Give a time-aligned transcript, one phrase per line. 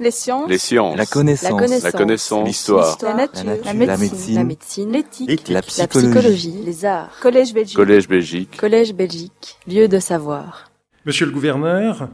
[0.00, 0.48] Les sciences.
[0.48, 0.96] Les sciences.
[0.96, 1.82] La connaissance.
[1.84, 2.40] La connaissance.
[2.40, 2.46] La.
[2.46, 2.98] L'histoire.
[3.02, 3.44] La nature.
[3.44, 3.74] La nature.
[3.74, 3.86] médecine.
[3.86, 4.34] La médecine.
[4.34, 4.92] La médecine.
[4.92, 5.48] L'éthique.
[5.48, 6.08] La La psychologie.
[6.08, 6.62] psychologie.
[6.64, 7.10] Les arts.
[7.20, 7.76] Collège Belgique.
[7.76, 8.56] Collège Belgique.
[8.56, 9.58] Collège Belgique.
[9.68, 10.70] Lieu de savoir.
[11.04, 12.08] Monsieur le gouverneur,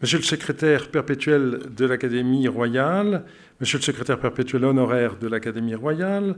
[0.00, 3.24] monsieur le secrétaire perpétuel de l'Académie royale,
[3.60, 6.36] monsieur le secrétaire perpétuel honoraire de l'Académie royale,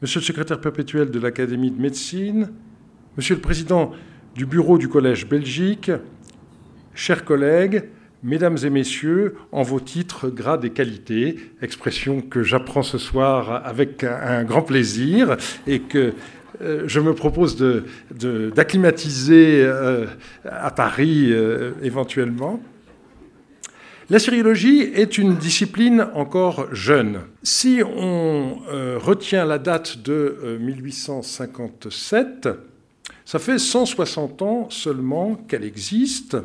[0.00, 2.50] monsieur le secrétaire perpétuel de l'Académie de médecine,
[3.16, 3.92] monsieur le président
[4.36, 5.90] du bureau du Collège Belgique,
[6.94, 7.88] chers collègues,
[8.22, 14.04] mesdames et messieurs, en vos titres, grades et qualités, expression que j'apprends ce soir avec
[14.04, 15.36] un, grand plaisir
[15.66, 16.14] et que
[16.60, 17.56] euh, je me propose
[18.10, 20.06] d'acclimatiser euh,
[20.44, 22.60] à Paris euh, éventuellement.
[24.10, 27.20] La sériologie est une discipline encore jeune.
[27.42, 28.56] Si on
[28.98, 32.48] retient la date de euh, 1857,
[33.26, 36.38] ça fait 160 ans seulement qu'elle existe.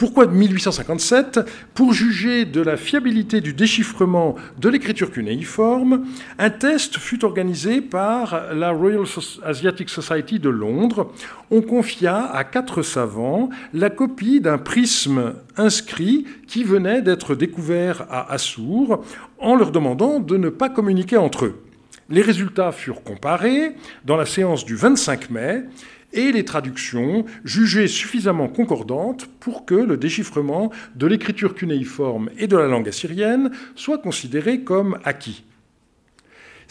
[0.00, 1.40] Pourquoi 1857
[1.74, 6.06] Pour juger de la fiabilité du déchiffrement de l'écriture cunéiforme,
[6.38, 9.02] un test fut organisé par la Royal
[9.44, 11.12] Asiatic Society de Londres.
[11.50, 18.32] On confia à quatre savants la copie d'un prisme inscrit qui venait d'être découvert à
[18.32, 19.04] Assour
[19.38, 21.62] en leur demandant de ne pas communiquer entre eux.
[22.08, 23.76] Les résultats furent comparés
[24.06, 25.64] dans la séance du 25 mai
[26.12, 32.56] et les traductions jugées suffisamment concordantes pour que le déchiffrement de l'écriture cunéiforme et de
[32.56, 35.44] la langue assyrienne soit considéré comme acquis.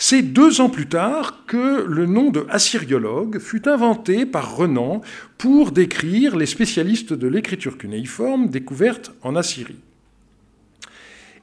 [0.02, 5.02] C'est deux ans plus tard que le nom de assyriologue fut inventé par Renan
[5.38, 9.82] pour décrire les spécialistes de l'écriture cunéiforme découverte en Assyrie.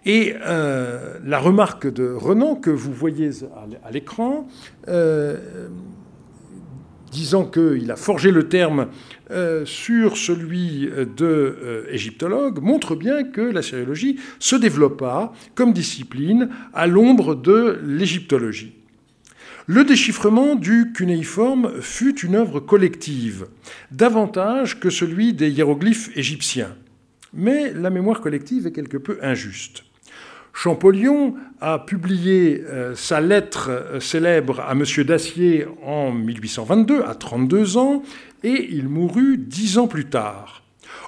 [0.06, 3.30] Et euh, la remarque de Renan que vous voyez
[3.84, 4.48] à l'écran,
[4.88, 5.68] euh,
[7.16, 8.88] disant qu'il a forgé le terme
[9.30, 16.50] euh, sur celui de euh, égyptologue, montre bien que la sériologie se développa comme discipline
[16.74, 18.74] à l'ombre de l'égyptologie.
[19.66, 23.46] Le déchiffrement du cunéiforme fut une œuvre collective,
[23.90, 26.76] davantage que celui des hiéroglyphes égyptiens.
[27.32, 29.85] Mais la mémoire collective est quelque peu injuste.
[30.56, 34.84] Champollion a publié euh, sa lettre euh, célèbre à M.
[35.04, 38.02] Dacier en 1822, à 32 ans,
[38.42, 40.62] et il mourut dix ans plus tard.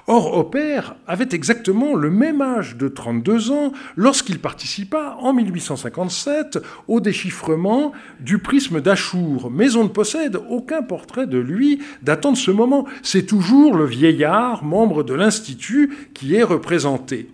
[0.05, 6.99] Or, Opère avait exactement le même âge de 32 ans lorsqu'il participa en 1857 au
[6.99, 12.51] déchiffrement du prisme d'Achour, mais on ne possède aucun portrait de lui datant de ce
[12.51, 12.85] moment.
[13.01, 17.29] C'est toujours le vieillard, membre de l'Institut, qui est représenté.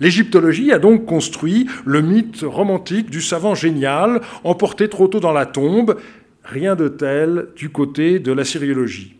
[0.00, 5.46] L'égyptologie a donc construit le mythe romantique du savant génial, emporté trop tôt dans la
[5.46, 5.96] tombe.
[6.44, 9.16] Rien de tel du côté de la syriologie.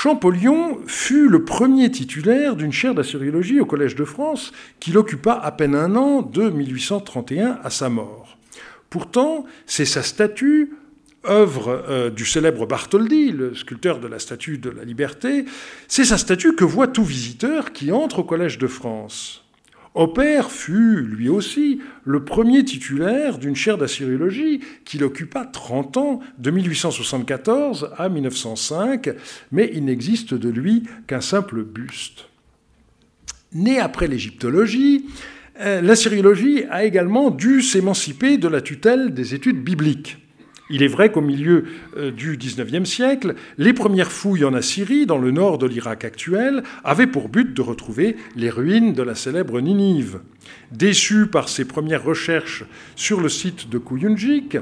[0.00, 5.50] Champollion fut le premier titulaire d'une chaire d'assyriologie au Collège de France, qu'il occupa à
[5.50, 8.38] peine un an de 1831 à sa mort.
[8.90, 10.72] Pourtant, c'est sa statue,
[11.26, 15.46] œuvre euh, du célèbre Bartholdi, le sculpteur de la statue de la liberté,
[15.88, 19.47] c'est sa statue que voit tout visiteur qui entre au Collège de France.
[19.98, 26.52] Opère fut, lui aussi, le premier titulaire d'une chaire d'assyriologie qu'il occupa 30 ans, de
[26.52, 29.10] 1874 à 1905,
[29.50, 32.28] mais il n'existe de lui qu'un simple buste.
[33.52, 35.06] Né après l'égyptologie,
[35.58, 40.27] euh, l'assyriologie a également dû s'émanciper de la tutelle des études bibliques.
[40.70, 41.64] Il est vrai qu'au milieu
[41.96, 46.62] euh, du XIXe siècle, les premières fouilles en Assyrie, dans le nord de l'Irak actuel,
[46.84, 50.20] avaient pour but de retrouver les ruines de la célèbre Ninive.
[50.70, 52.64] Déçu par ses premières recherches
[52.96, 54.58] sur le site de Kouyunjik,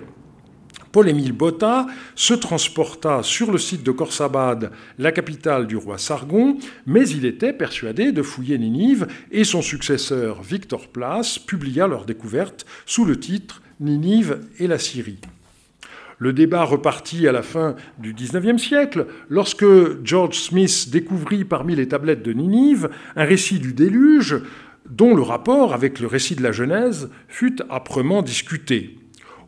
[0.96, 6.56] Paul-Émile Botta se transporta sur le site de Khorsabad, la capitale du roi Sargon,
[6.86, 12.64] mais il était persuadé de fouiller Ninive et son successeur Victor Place publia leur découverte
[12.86, 15.18] sous le titre Ninive et la Syrie.
[16.18, 19.66] Le débat repartit à la fin du XIXe siècle, lorsque
[20.02, 24.40] George Smith découvrit parmi les tablettes de Ninive un récit du déluge,
[24.88, 28.98] dont le rapport avec le récit de la Genèse fut âprement discuté.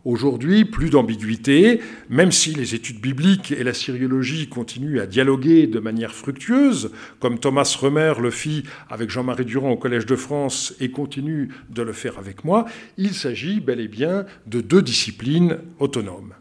[0.04, 5.80] Aujourd'hui, plus d'ambiguïté, même si les études bibliques et la syriologie continuent à dialoguer de
[5.80, 10.90] manière fructueuse, comme Thomas Remer le fit avec Jean-Marie Durand au Collège de France et
[10.90, 12.66] continue de le faire avec moi,
[12.96, 16.34] il s'agit bel et bien de deux disciplines autonomes.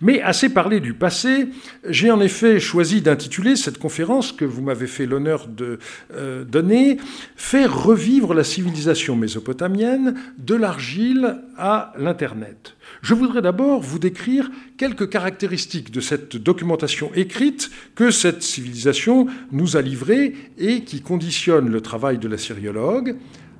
[0.00, 1.48] Mais assez parlé du passé,
[1.88, 5.78] j'ai en effet choisi d'intituler cette conférence que vous m'avez fait l'honneur de
[6.14, 6.98] euh, donner
[7.36, 12.76] Faire revivre la civilisation mésopotamienne de l'argile à l'Internet.
[13.02, 19.76] Je voudrais d'abord vous décrire quelques caractéristiques de cette documentation écrite que cette civilisation nous
[19.76, 23.16] a livrée et qui conditionne le travail de la syriologue.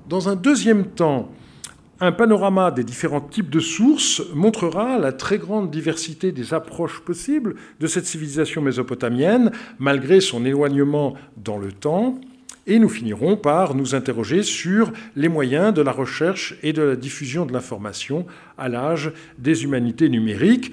[0.08, 1.32] Dans un deuxième temps,
[2.04, 7.54] un panorama des différents types de sources montrera la très grande diversité des approches possibles
[7.80, 12.20] de cette civilisation mésopotamienne, malgré son éloignement dans le temps,
[12.66, 16.96] et nous finirons par nous interroger sur les moyens de la recherche et de la
[16.96, 20.72] diffusion de l'information à l'âge des humanités numériques,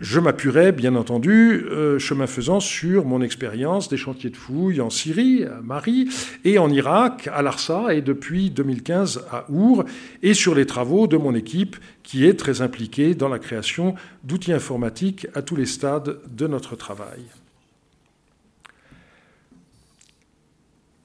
[0.00, 4.90] je m'appuierai, bien entendu, euh, chemin faisant, sur mon expérience des chantiers de fouilles en
[4.90, 6.08] Syrie, à Marie,
[6.44, 9.84] et en Irak, à Larsa, et depuis 2015 à Our,
[10.22, 13.94] et sur les travaux de mon équipe qui est très impliquée dans la création
[14.24, 17.22] d'outils informatiques à tous les stades de notre travail.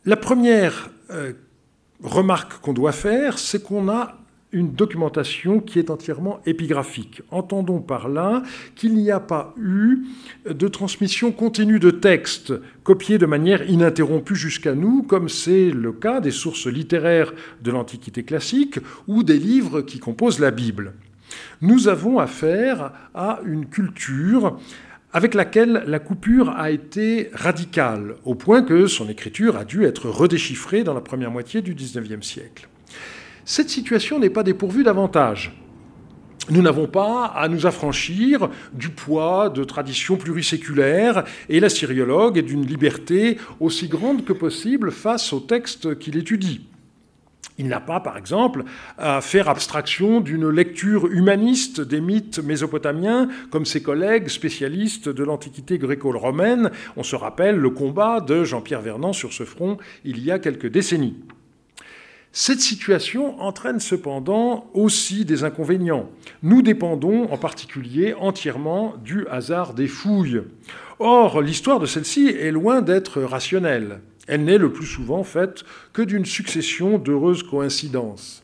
[0.05, 1.33] La première euh,
[2.01, 4.18] remarque qu'on doit faire, c'est qu'on a
[4.51, 7.21] une documentation qui est entièrement épigraphique.
[7.29, 8.41] Entendons par là
[8.75, 10.05] qu'il n'y a pas eu
[10.49, 12.53] de transmission continue de textes
[12.83, 18.23] copiés de manière ininterrompue jusqu'à nous, comme c'est le cas des sources littéraires de l'Antiquité
[18.23, 20.93] classique ou des livres qui composent la Bible.
[21.61, 24.57] Nous avons affaire à une culture
[25.11, 30.09] avec laquelle la coupure a été radicale, au point que son écriture a dû être
[30.09, 32.67] redéchiffrée dans la première moitié du XIXe siècle.
[33.49, 35.59] Cette situation n'est pas dépourvue d'avantages.
[36.51, 42.43] Nous n'avons pas à nous affranchir du poids de traditions pluriséculaires et la syriologue est
[42.43, 46.67] d'une liberté aussi grande que possible face au texte qu'il étudie.
[47.57, 48.65] Il n'a pas, par exemple,
[48.99, 55.79] à faire abstraction d'une lecture humaniste des mythes mésopotamiens, comme ses collègues spécialistes de l'Antiquité
[55.79, 56.69] gréco-romaine.
[56.97, 60.69] On se rappelle le combat de Jean-Pierre Vernant sur ce front il y a quelques
[60.69, 61.15] décennies.
[62.31, 66.09] Cette situation entraîne cependant aussi des inconvénients.
[66.43, 70.43] Nous dépendons en particulier entièrement du hasard des fouilles.
[70.99, 74.01] Or, l'histoire de celle-ci est loin d'être rationnelle.
[74.27, 78.43] Elle n'est le plus souvent faite que d'une succession d'heureuses coïncidences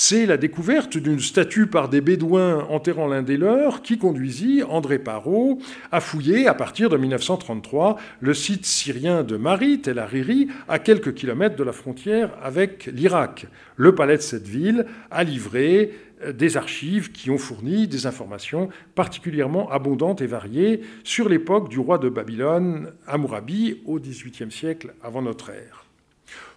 [0.00, 5.00] c'est la découverte d'une statue par des Bédouins enterrant l'un des leurs qui conduisit André
[5.00, 5.58] Parot
[5.90, 11.14] à fouiller, à partir de 1933, le site syrien de Mari, Tel Hariri, à quelques
[11.14, 13.48] kilomètres de la frontière avec l'Irak.
[13.74, 15.90] Le palais de cette ville a livré
[16.22, 21.80] euh, des archives qui ont fourni des informations particulièrement abondantes et variées sur l'époque du
[21.80, 25.87] roi de Babylone, Hammurabi, au XVIIIe siècle avant notre ère.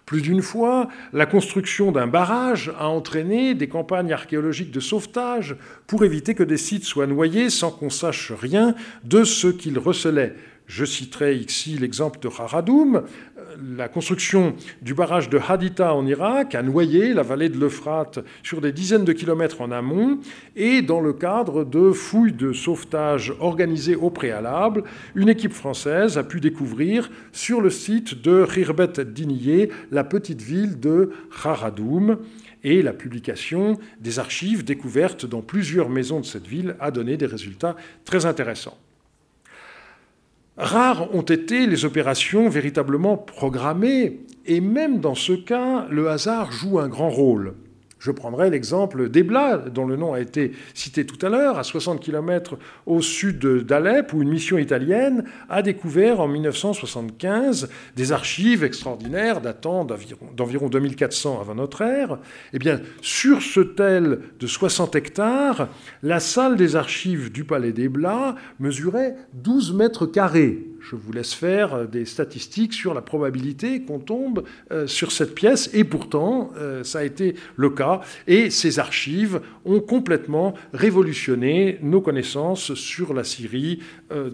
[0.06, 5.56] Plus d'une fois, la construction d'un barrage a entraîné des campagnes archéologiques de sauvetage
[5.86, 10.34] pour éviter que des sites soient noyés sans qu'on sache rien de ce qu'ils recelaient.
[10.66, 13.02] Je citerai ici l'exemple de Haradoum.
[13.76, 18.60] La construction du barrage de Haditha en Irak a noyé la vallée de l'Euphrate sur
[18.60, 20.20] des dizaines de kilomètres en amont
[20.56, 26.24] et dans le cadre de fouilles de sauvetage organisées au préalable, une équipe française a
[26.24, 31.10] pu découvrir sur le site de Khirbet Diniye la petite ville de
[31.44, 32.18] Haradoum
[32.64, 37.26] et la publication des archives découvertes dans plusieurs maisons de cette ville a donné des
[37.26, 38.78] résultats très intéressants.
[40.56, 46.78] Rares ont été les opérations véritablement programmées, et même dans ce cas, le hasard joue
[46.78, 47.54] un grand rôle.
[48.02, 52.00] Je prendrai l'exemple d'Ebla, dont le nom a été cité tout à l'heure, à 60
[52.00, 59.40] km au sud d'Alep, où une mission italienne a découvert en 1975 des archives extraordinaires
[59.40, 62.18] datant d'environ 2400 avant notre ère.
[62.52, 65.68] Eh bien, sur ce tel de 60 hectares,
[66.02, 71.74] la salle des archives du palais d'Ebla mesurait 12 mètres carrés je vous laisse faire
[71.74, 76.84] euh, des statistiques sur la probabilité qu'on tombe euh, sur cette pièce, et pourtant, euh,
[76.84, 83.24] ça a été le cas, et ces archives ont complètement révolutionné nos connaissances sur la
[83.24, 83.80] Syrie,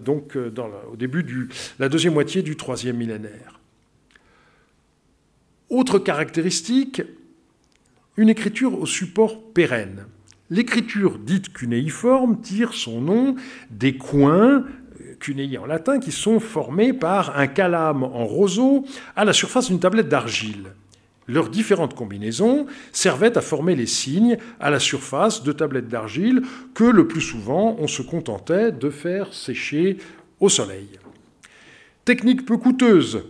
[0.03, 3.59] donc au début de la deuxième moitié du troisième millénaire.
[5.69, 7.01] Autre caractéristique,
[8.17, 10.05] une écriture au support pérenne.
[10.49, 13.35] L'écriture dite cunéiforme tire son nom
[13.69, 14.65] des coins
[15.19, 18.85] cunei en latin, qui sont formés par un calame en roseau
[19.15, 20.71] à la surface d'une tablette d'argile.
[21.29, 26.41] Leurs différentes combinaisons servaient à former les signes à la surface de tablettes d'argile
[26.73, 29.97] que le plus souvent on se contentait de faire sécher
[30.39, 30.89] au soleil.
[32.03, 33.23] Technique peu coûteuse.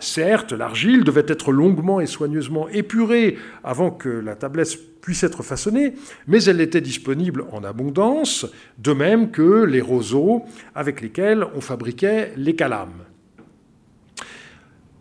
[0.00, 5.94] Certes, l'argile devait être longuement et soigneusement épurée avant que la tablette puisse être façonnée,
[6.26, 8.46] mais elle était disponible en abondance,
[8.78, 10.42] de même que les roseaux
[10.74, 13.04] avec lesquels on fabriquait les calames.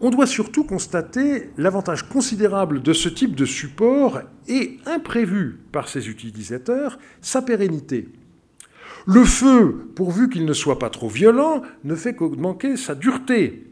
[0.02, 6.10] On doit surtout constater l'avantage considérable de ce type de support et, imprévu par ses
[6.10, 8.08] utilisateurs, sa pérennité.
[9.06, 13.69] Le feu, pourvu qu'il ne soit pas trop violent, ne fait qu'augmenter sa dureté.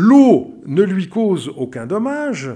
[0.00, 2.50] L'eau ne lui cause aucun dommage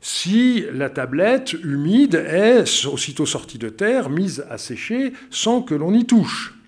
[0.00, 5.94] si la tablette humide est, aussitôt sortie de terre, mise à sécher sans que l'on
[5.94, 6.58] y touche.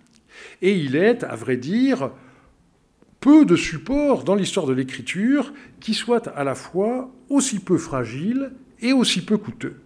[0.63, 2.13] Et il est, à vrai dire,
[3.19, 8.53] peu de supports dans l'histoire de l'écriture qui soient à la fois aussi peu fragiles
[8.81, 9.81] et aussi peu coûteux.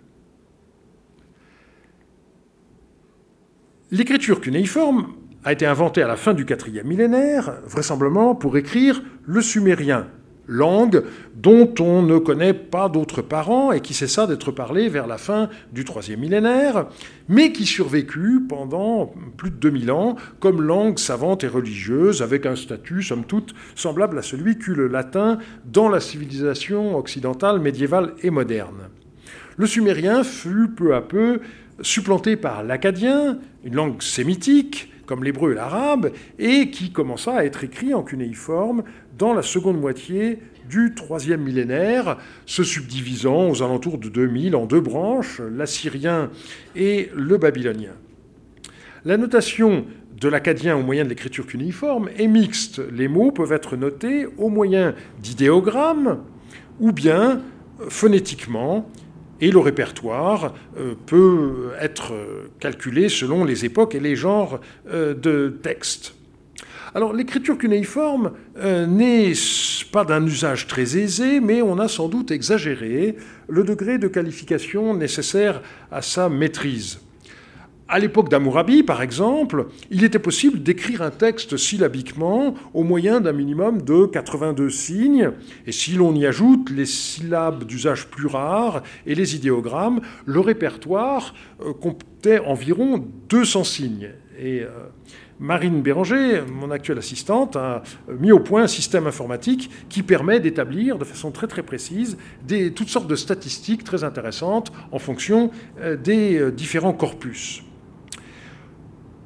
[3.90, 9.40] L'écriture cunéiforme a été inventée à la fin du quatrième millénaire, vraisemblablement pour écrire le
[9.40, 10.06] sumérien,
[10.46, 11.02] langue
[11.34, 15.48] dont on ne connaît pas d'autres parents et qui cessa d'être parlée vers la fin
[15.72, 16.86] du troisième millénaire,
[17.28, 22.56] mais qui survécut pendant plus de 2000 ans comme langue savante et religieuse, avec un
[22.56, 28.30] statut, somme toute, semblable à celui qu'eut le latin dans la civilisation occidentale médiévale et
[28.30, 28.88] moderne.
[29.56, 31.40] Le sumérien fut peu à peu
[31.80, 37.64] supplanté par l'acadien, une langue sémitique, comme l'hébreu et l'arabe, et qui commença à être
[37.64, 38.84] écrit en cunéiforme
[39.18, 44.80] dans la seconde moitié du troisième millénaire, se subdivisant aux alentours de 2000 en deux
[44.80, 46.30] branches, l'assyrien
[46.74, 47.92] et le babylonien.
[49.04, 49.84] La notation
[50.18, 52.80] de l'acadien au moyen de l'écriture cunéiforme est mixte.
[52.92, 56.20] Les mots peuvent être notés au moyen d'idéogrammes
[56.80, 57.42] ou bien
[57.88, 58.90] phonétiquement,
[59.40, 62.12] et le répertoire euh, peut être
[62.60, 66.14] calculé selon les époques et les genres euh, de textes.
[66.96, 69.32] Alors l'écriture cunéiforme euh, n'est
[69.90, 73.16] pas d'un usage très aisé, mais on a sans doute exagéré
[73.48, 75.60] le degré de qualification nécessaire
[75.90, 77.00] à sa maîtrise.
[77.88, 83.32] À l'époque d'Amourabi, par exemple, il était possible d'écrire un texte syllabiquement au moyen d'un
[83.32, 85.32] minimum de 82 signes,
[85.66, 91.34] et si l'on y ajoute les syllabes d'usage plus rares et les idéogrammes, le répertoire
[91.60, 94.10] euh, comptait environ 200 signes.
[94.40, 94.66] Euh,
[95.40, 100.96] Marine Béranger, mon actuelle assistante, a mis au point un système informatique qui permet d'établir
[100.96, 102.16] de façon très très précise
[102.76, 105.50] toutes sortes de statistiques très intéressantes en fonction
[105.80, 107.62] euh, des euh, différents corpus.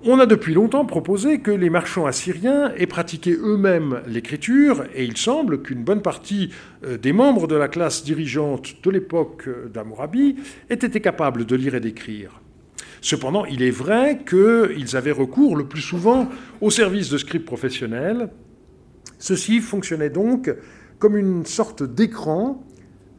[0.04, 5.16] On a depuis longtemps proposé que les marchands assyriens aient pratiqué eux-mêmes l'écriture, et il
[5.16, 6.50] semble qu'une bonne partie
[6.84, 10.36] euh, des membres de la classe dirigeante de l'époque d'Amourabi
[10.70, 12.40] aient été capables de lire et d'écrire.
[13.00, 16.28] Cependant, il est vrai qu'ils avaient recours le plus souvent
[16.60, 18.30] au service de scripts professionnels.
[19.18, 20.54] Ceci fonctionnait donc
[20.98, 22.64] comme une sorte d'écran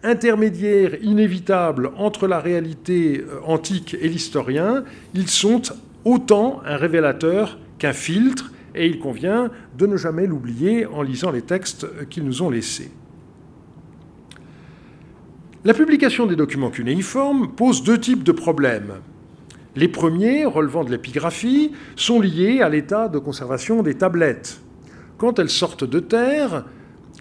[0.03, 4.83] intermédiaire inévitable entre la réalité euh, antique et l'historien.
[5.13, 5.61] Ils sont
[6.05, 11.41] autant un révélateur qu'un filtre, et il convient de ne jamais l'oublier en lisant les
[11.41, 12.91] textes qu'ils nous ont laissés.
[15.65, 18.93] La publication des documents cunéiformes pose deux types de problèmes.
[19.75, 24.61] Les premiers, relevant de l'épigraphie, sont liés à l'état de conservation des tablettes.
[25.17, 26.65] Quand elles sortent de terre,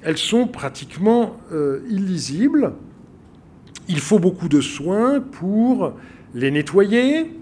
[0.02, 2.72] elles sont pratiquement euh, illisibles.
[3.88, 5.94] Il faut beaucoup de soins pour
[6.34, 7.32] les nettoyer,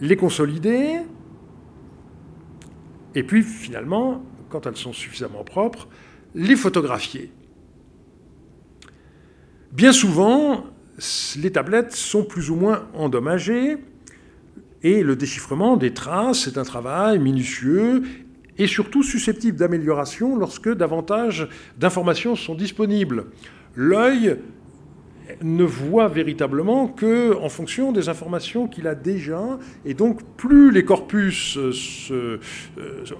[0.00, 1.00] les consolider,
[3.14, 5.88] et puis finalement, quand elles sont suffisamment propres,
[6.34, 7.32] les photographier.
[9.72, 10.64] Bien souvent,
[11.40, 13.78] les tablettes sont plus ou moins endommagées
[14.82, 18.02] et le déchiffrement des traces est un travail minutieux
[18.58, 23.26] et surtout susceptible d'amélioration lorsque davantage d'informations sont disponibles.
[23.74, 24.36] L'œil
[25.40, 30.84] ne voit véritablement que en fonction des informations qu'il a déjà, et donc plus les
[30.84, 32.38] corpus se, euh,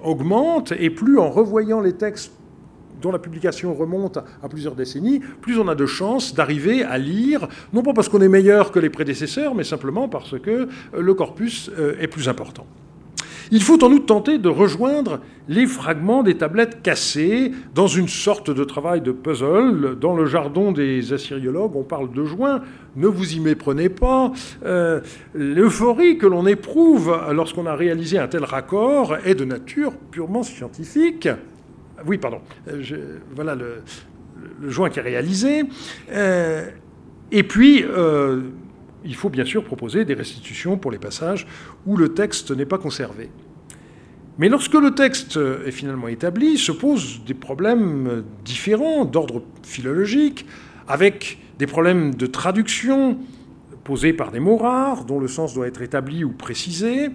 [0.03, 2.33] augmentent, et plus en revoyant les textes
[3.03, 7.49] dont la publication remonte à plusieurs décennies, plus on a de chances d'arriver à lire,
[7.73, 10.67] non pas parce qu'on est meilleur que les prédécesseurs, mais simplement parce que euh,
[10.99, 12.67] le corpus euh, est plus important.
[13.55, 18.51] Il faut en outre tenter de rejoindre les fragments des tablettes cassées dans une sorte
[18.51, 19.99] de travail de puzzle.
[20.01, 22.63] Dans le jardin des assyriologues, on parle de joint.
[22.97, 24.33] Ne vous y méprenez pas.
[24.65, 25.03] Euh,
[25.35, 31.29] l'euphorie que l'on éprouve lorsqu'on a réalisé un tel raccord est de nature purement scientifique.
[32.07, 32.41] Oui, pardon.
[32.69, 33.83] Euh, voilà le,
[34.69, 35.65] joint qui est réalisé.
[36.11, 36.69] Euh,
[37.31, 38.43] et puis, euh,
[39.05, 41.47] il faut bien sûr proposer des restitutions pour les passages
[41.87, 43.31] où le texte n'est pas conservé.
[44.39, 50.47] Mais lorsque le texte est finalement établi, se posent des problèmes différents d'ordre philologique,
[50.89, 53.19] avec des problèmes de traduction
[53.85, 57.11] posés par des mots rares, dont le sens doit être établi ou précisé,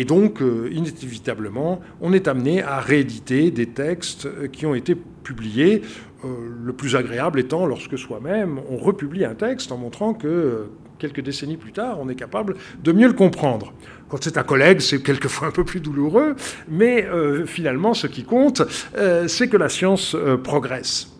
[0.00, 0.40] Et donc,
[0.70, 5.82] inévitablement, on est amené à rééditer des textes qui ont été publiés,
[6.24, 11.56] le plus agréable étant lorsque soi-même on republie un texte en montrant que quelques décennies
[11.56, 13.72] plus tard, on est capable de mieux le comprendre.
[14.08, 16.34] Quand c'est un collègue, c'est quelquefois un peu plus douloureux,
[16.68, 18.62] mais euh, finalement, ce qui compte,
[18.96, 21.14] euh, c'est que la science euh, progresse.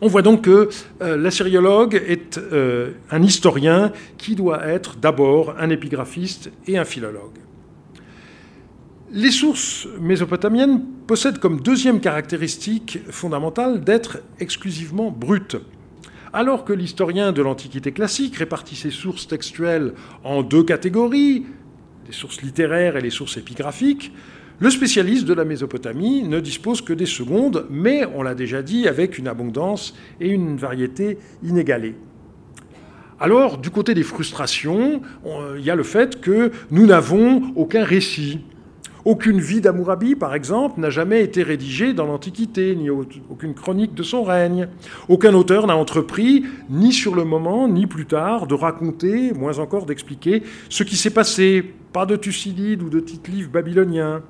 [0.00, 0.68] On voit donc que
[1.00, 2.38] l'assyriologue est
[3.10, 7.45] un historien qui doit être d'abord un épigraphiste et un philologue.
[9.12, 15.56] Les sources mésopotamiennes possèdent comme deuxième caractéristique fondamentale d'être exclusivement brutes.
[16.32, 19.92] Alors que l'historien de l'Antiquité classique répartit ses sources textuelles
[20.24, 21.46] en deux catégories,
[22.08, 24.12] les sources littéraires et les sources épigraphiques,
[24.58, 28.88] le spécialiste de la Mésopotamie ne dispose que des secondes, mais, on l'a déjà dit,
[28.88, 31.94] avec une abondance et une variété inégalées.
[33.20, 35.00] Alors, du côté des frustrations,
[35.56, 38.40] il y a le fait que nous n'avons aucun récit.
[39.06, 44.02] Aucune vie d'Amourabi, par exemple, n'a jamais été rédigée dans l'Antiquité, ni aucune chronique de
[44.02, 44.66] son règne.
[45.08, 49.86] Aucun auteur n'a entrepris, ni sur le moment, ni plus tard, de raconter, moins encore
[49.86, 51.72] d'expliquer, ce qui s'est passé.
[51.92, 54.22] Pas de Thucydide ou de titre livre babylonien.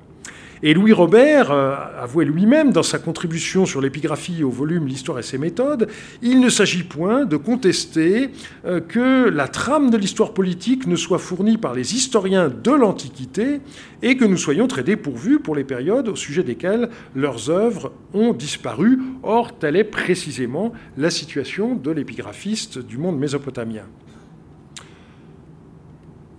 [0.63, 5.23] Et Louis Robert euh, avouait lui-même dans sa contribution sur l'épigraphie au volume L'histoire et
[5.23, 5.87] ses méthodes,
[6.21, 8.31] il ne s'agit point de contester
[8.65, 13.61] euh, que la trame de l'histoire politique ne soit fournie par les historiens de l'Antiquité
[14.01, 18.33] et que nous soyons très dépourvus pour les périodes au sujet desquelles leurs œuvres ont
[18.33, 18.99] disparu.
[19.21, 23.83] Or, telle est précisément la situation de l'épigraphiste du monde mésopotamien.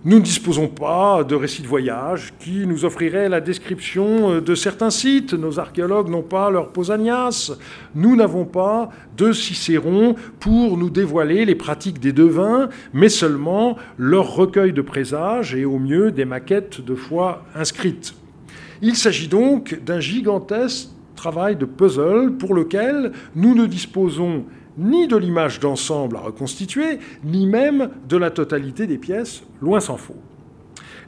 [0.09, 4.55] Nous ne disposons pas de récits de voyage qui nous offriraient la description euh, de
[4.55, 5.35] certains sites.
[5.35, 7.51] Nos archéologues n'ont pas leur Pausanias.
[7.93, 14.33] Nous n'avons pas de Cicéron pour nous dévoiler les pratiques des devins, mais seulement leur
[14.33, 18.15] recueil de présages et au mieux des maquettes de foi inscrites.
[18.81, 24.45] Il s'agit donc d'un gigantesque travail de puzzle pour lequel nous ne disposons
[24.79, 29.97] ni de l'image d'ensemble à reconstituer, ni même de la totalité des pièces, loin s'en
[29.97, 30.15] faut.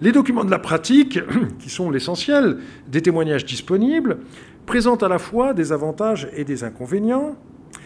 [0.02, 1.20] Les documents de la pratique,
[1.60, 4.20] qui sont l'essentiel des témoignages disponibles,
[4.66, 7.36] présentent à la fois des avantages et des inconvénients.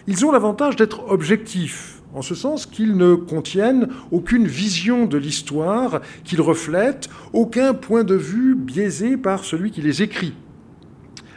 [0.08, 6.02] Ils ont l'avantage d'être objectifs, en ce sens qu'ils ne contiennent aucune vision de l'histoire
[6.24, 10.34] qu'ils reflètent, aucun point de vue biaisé par celui qui les écrit.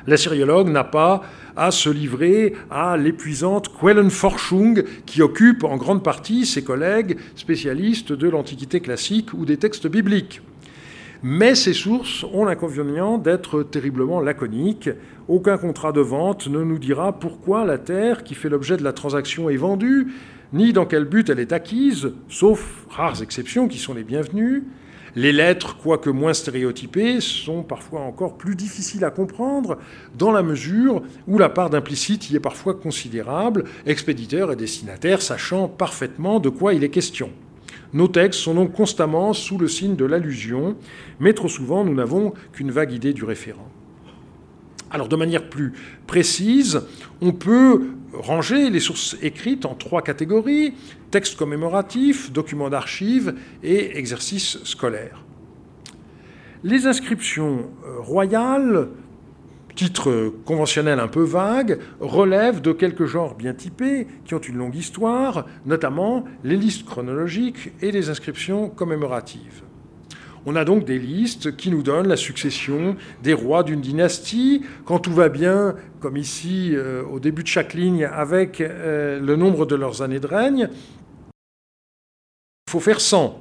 [0.07, 1.23] L'assyriologue n'a pas
[1.59, 8.29] à se livrer à l'épuisante Quellenforschung qui occupe en grande partie ses collègues spécialistes de
[8.29, 10.40] l'Antiquité classique ou des textes bibliques.
[11.25, 14.88] Mais ces sources ont l'inconvénient d'être terriblement laconiques.
[15.27, 18.92] Aucun contrat de vente ne nous dira pourquoi la terre qui fait l'objet de la
[18.92, 20.12] transaction est vendue,
[20.53, 24.62] ni dans quel but elle est acquise, sauf rares exceptions qui sont les bienvenues.
[25.16, 29.79] Les lettres, quoique moins stéréotypées, sont parfois encore plus difficiles à comprendre
[30.16, 35.68] dans la mesure où la part d'implicite y est parfois considérable, expéditeur et destinataire sachant
[35.68, 37.31] parfaitement de quoi il est question.
[37.94, 40.77] Nos textes sont donc constamment sous le signe de l'allusion,
[41.21, 43.68] mais trop souvent nous n'avons qu'une vague idée du référent.
[44.90, 45.73] Alors de manière plus
[46.07, 46.83] précise,
[47.21, 50.75] on peut ranger les sources écrites en trois catégories,
[51.11, 55.25] textes commémoratifs, documents d'archives et exercices scolaires.
[56.64, 58.88] Les inscriptions euh, royales,
[59.77, 64.75] titre conventionnel un peu vague, relèvent de quelques genres bien typés qui ont une longue
[64.75, 69.62] histoire, notamment les listes chronologiques et les inscriptions commémoratives.
[70.51, 74.65] On a donc des listes qui nous donnent la succession des rois d'une dynastie.
[74.87, 79.37] Quand tout va bien, comme ici euh, au début de chaque ligne, avec euh, le
[79.37, 80.71] nombre de leurs années de règne,
[82.67, 83.39] il faut faire 100.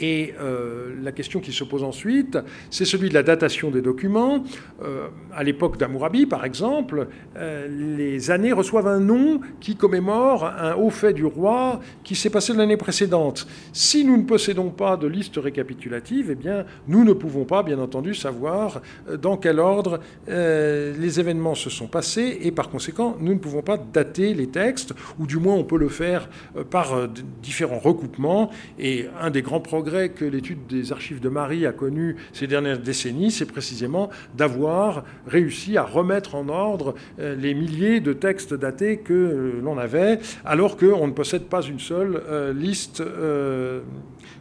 [0.00, 2.38] Et euh, la question qui se pose ensuite,
[2.70, 4.44] c'est celui de la datation des documents.
[4.82, 10.74] Euh, à l'époque d'Amourabi, par exemple, euh, les années reçoivent un nom qui commémore un
[10.74, 13.46] haut fait du roi qui s'est passé l'année précédente.
[13.72, 17.78] Si nous ne possédons pas de liste récapitulative, eh bien, nous ne pouvons pas, bien
[17.78, 18.82] entendu, savoir
[19.20, 23.76] dans quel ordre les événements se sont passés, et par conséquent, nous ne pouvons pas
[23.76, 26.28] dater les textes, ou du moins on peut le faire
[26.70, 27.08] par
[27.42, 28.50] différents recoupements.
[28.78, 32.78] Et un des grands progrès que l'étude des archives de Marie a connu ces dernières
[32.78, 38.98] décennies, c'est précisément d'avoir réussi à remettre en ordre euh, les milliers de textes datés
[38.98, 43.02] que euh, l'on avait, alors qu'on ne possède pas une seule euh, liste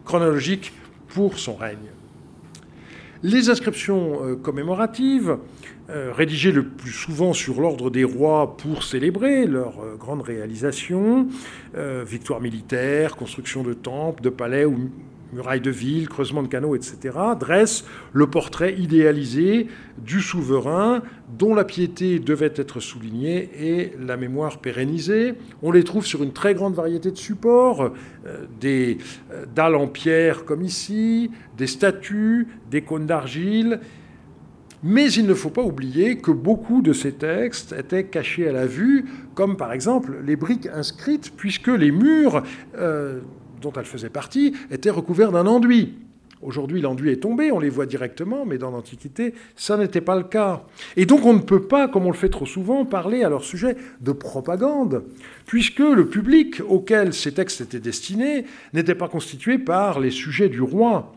[0.06, 0.72] chronologique
[1.10, 1.92] pour son règne.
[3.22, 5.38] Les inscriptions commémoratives,
[5.90, 11.28] rédigées le plus souvent sur l'ordre des rois pour célébrer leurs grandes réalisations,
[12.06, 14.90] victoires militaires, construction de temples, de palais ou
[15.34, 19.68] murailles de ville, creusement de canaux, etc., dressent le portrait idéalisé
[19.98, 21.02] du souverain
[21.38, 25.34] dont la piété devait être soulignée et la mémoire pérennisée.
[25.62, 27.92] On les trouve sur une très grande variété de supports,
[28.26, 28.98] euh, des
[29.32, 33.80] euh, dalles en pierre comme ici, des statues, des cônes d'argile.
[34.84, 38.66] Mais il ne faut pas oublier que beaucoup de ces textes étaient cachés à la
[38.66, 42.44] vue, comme par exemple les briques inscrites, puisque les murs
[42.78, 43.22] euh,
[43.64, 45.96] dont elles faisaient partie étaient recouverts d'un enduit.
[46.44, 50.24] Aujourd'hui, l'enduit est tombé, on les voit directement, mais dans l'Antiquité, ça n'était pas le
[50.24, 50.64] cas.
[50.98, 53.46] Et donc, on ne peut pas, comme on le fait trop souvent, parler à leur
[53.46, 55.06] sujet de propagande,
[55.46, 60.62] puisque le public auquel ces textes étaient destinés n'était pas constitué par les sujets du
[60.62, 61.16] roi.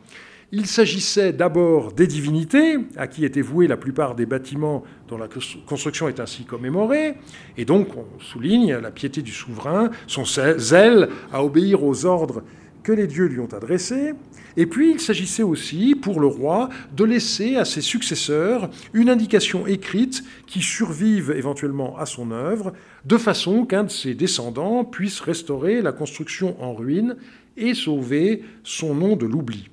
[0.52, 5.28] Il s'agissait d'abord des divinités, à qui étaient voués la plupart des bâtiments dont la
[5.66, 7.14] construction est ainsi commémorée,
[7.56, 12.44] et donc on souligne la piété du souverain, son zèle à obéir aux ordres
[12.84, 14.14] que les dieux lui ont adressés,
[14.56, 19.66] et puis il s'agissait aussi, pour le roi, de laisser à ses successeurs une indication
[19.66, 22.72] écrite qui survive éventuellement à son œuvre,
[23.04, 27.16] de façon qu'un de ses descendants puisse restaurer la construction en ruine
[27.56, 29.70] et sauver son nom de l'oubli.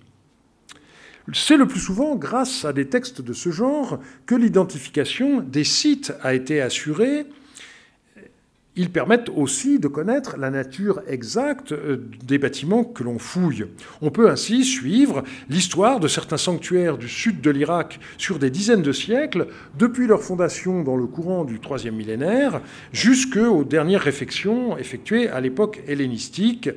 [1.32, 6.14] C'est le plus souvent grâce à des textes de ce genre que l'identification des sites
[6.22, 7.26] a été assurée.
[8.76, 13.68] Ils permettent aussi de connaître la nature exacte euh, des bâtiments que l'on fouille.
[14.02, 18.82] On peut ainsi suivre l'histoire de certains sanctuaires du sud de l'Irak sur des dizaines
[18.82, 25.30] de siècles, depuis leur fondation dans le courant du troisième millénaire jusqu'aux dernières réfections effectuées
[25.30, 26.70] à l'époque hellénistique.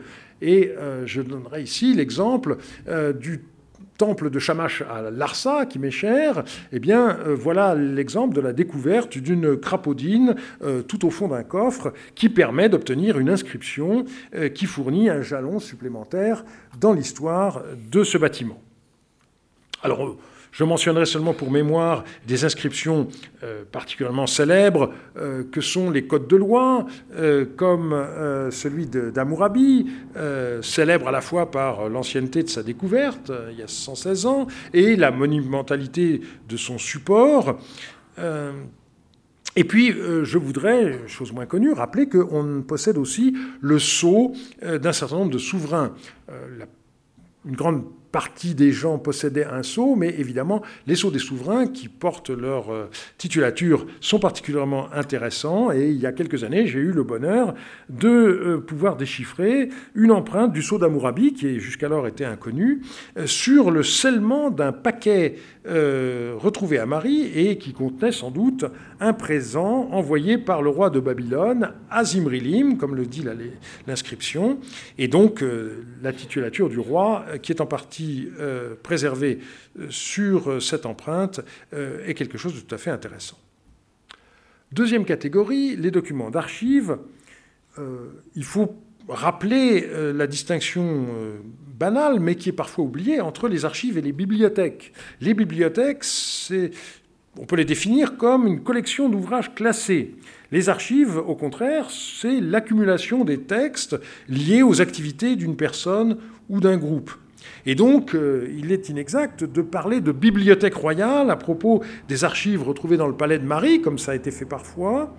[0.42, 3.40] Et euh, je donnerai ici l'exemple euh, du
[3.96, 8.52] temple de Shamash à Larsa, qui m'est cher, eh bien, euh, voilà l'exemple de la
[8.52, 14.04] découverte d'une crapaudine euh, tout au fond d'un coffre qui permet d'obtenir une inscription
[14.34, 16.44] euh, qui fournit un jalon supplémentaire
[16.80, 18.60] dans l'histoire de ce bâtiment.
[19.82, 20.16] Alors,
[20.56, 23.08] je mentionnerai seulement pour mémoire des inscriptions
[23.42, 27.94] euh, particulièrement célèbres euh, que sont les codes de loi, euh, comme
[28.50, 29.86] celui d'Amourabi,
[30.62, 34.96] célèbre à la fois par l'ancienneté de sa découverte, il y a 116 ans, et
[34.96, 37.58] la monumentalité de son support.
[39.56, 45.16] Et puis, je voudrais, chose moins connue, rappeler qu'on possède aussi le sceau d'un certain
[45.16, 45.94] nombre de souverains.
[47.44, 47.84] une grande
[48.16, 52.72] partie des gens possédaient un sceau, mais évidemment, les sceaux des souverains qui portent leur
[52.72, 55.70] euh, titulature sont particulièrement intéressants.
[55.70, 57.52] Et il y a quelques années, j'ai eu le bonheur
[57.90, 62.80] de euh, pouvoir déchiffrer une empreinte du sceau d'Amourabi, qui jusqu'alors était inconnu,
[63.18, 65.34] euh, sur le scellement d'un paquet
[65.66, 68.64] retrouvé à Marie et qui contenait sans doute
[69.00, 73.24] un présent envoyé par le roi de Babylone à Zimrilim, comme le dit
[73.86, 74.58] l'inscription,
[74.98, 75.44] et donc
[76.02, 79.40] la titulature du roi qui est en partie euh, préservé
[79.78, 81.40] euh, sur cette empreinte
[81.72, 83.38] euh, est quelque chose de tout à fait intéressant.
[84.72, 86.98] Deuxième catégorie, les documents d'archives.
[88.34, 88.74] il faut
[89.08, 91.06] rappeler la distinction
[91.78, 94.92] banale, mais qui est parfois oubliée, entre les archives et les bibliothèques.
[95.20, 96.02] Les bibliothèques,
[97.38, 100.14] on peut les définir comme une collection d'ouvrages classés.
[100.52, 103.96] Les archives, au contraire, c'est l'accumulation des textes
[104.28, 106.18] liés aux activités d'une personne
[106.48, 107.12] ou d'un groupe.
[107.64, 112.62] Et donc, euh, il est inexact de parler de bibliothèque royale à propos des archives
[112.62, 115.14] retrouvées dans le palais de Marie, comme ça a été fait parfois.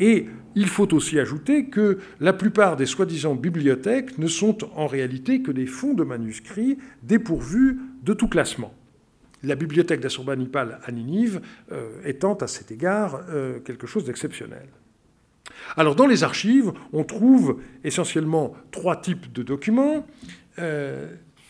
[0.00, 5.42] Et il faut aussi ajouter que la plupart des soi-disant bibliothèques ne sont en réalité
[5.42, 8.74] que des fonds de manuscrits dépourvus de tout classement.
[9.44, 11.40] La bibliothèque d'Assurbanipal à Ninive
[11.72, 14.68] euh, étant à cet égard euh, quelque chose d'exceptionnel.
[15.76, 20.06] Alors dans les archives, on trouve essentiellement trois types de documents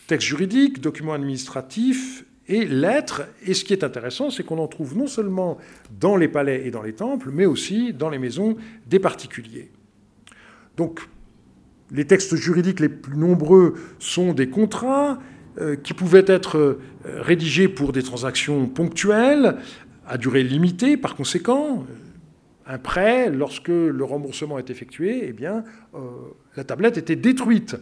[0.06, 3.22] textes juridiques, documents administratifs et lettres.
[3.46, 5.58] Et ce qui est intéressant, c'est qu'on en trouve non seulement
[5.98, 9.70] dans les palais et dans les temples, mais aussi dans les maisons des particuliers.
[10.76, 11.00] Donc,
[11.90, 15.16] les textes juridiques les plus nombreux sont des contrats euh,
[15.82, 19.56] qui pouvaient être euh, rédigés pour des transactions ponctuelles,
[20.06, 21.84] à durée limitée par conséquent,
[22.66, 25.64] un prêt, lorsque le remboursement est effectué, eh bien,
[25.94, 25.98] euh,
[26.56, 27.76] la tablette était détruite.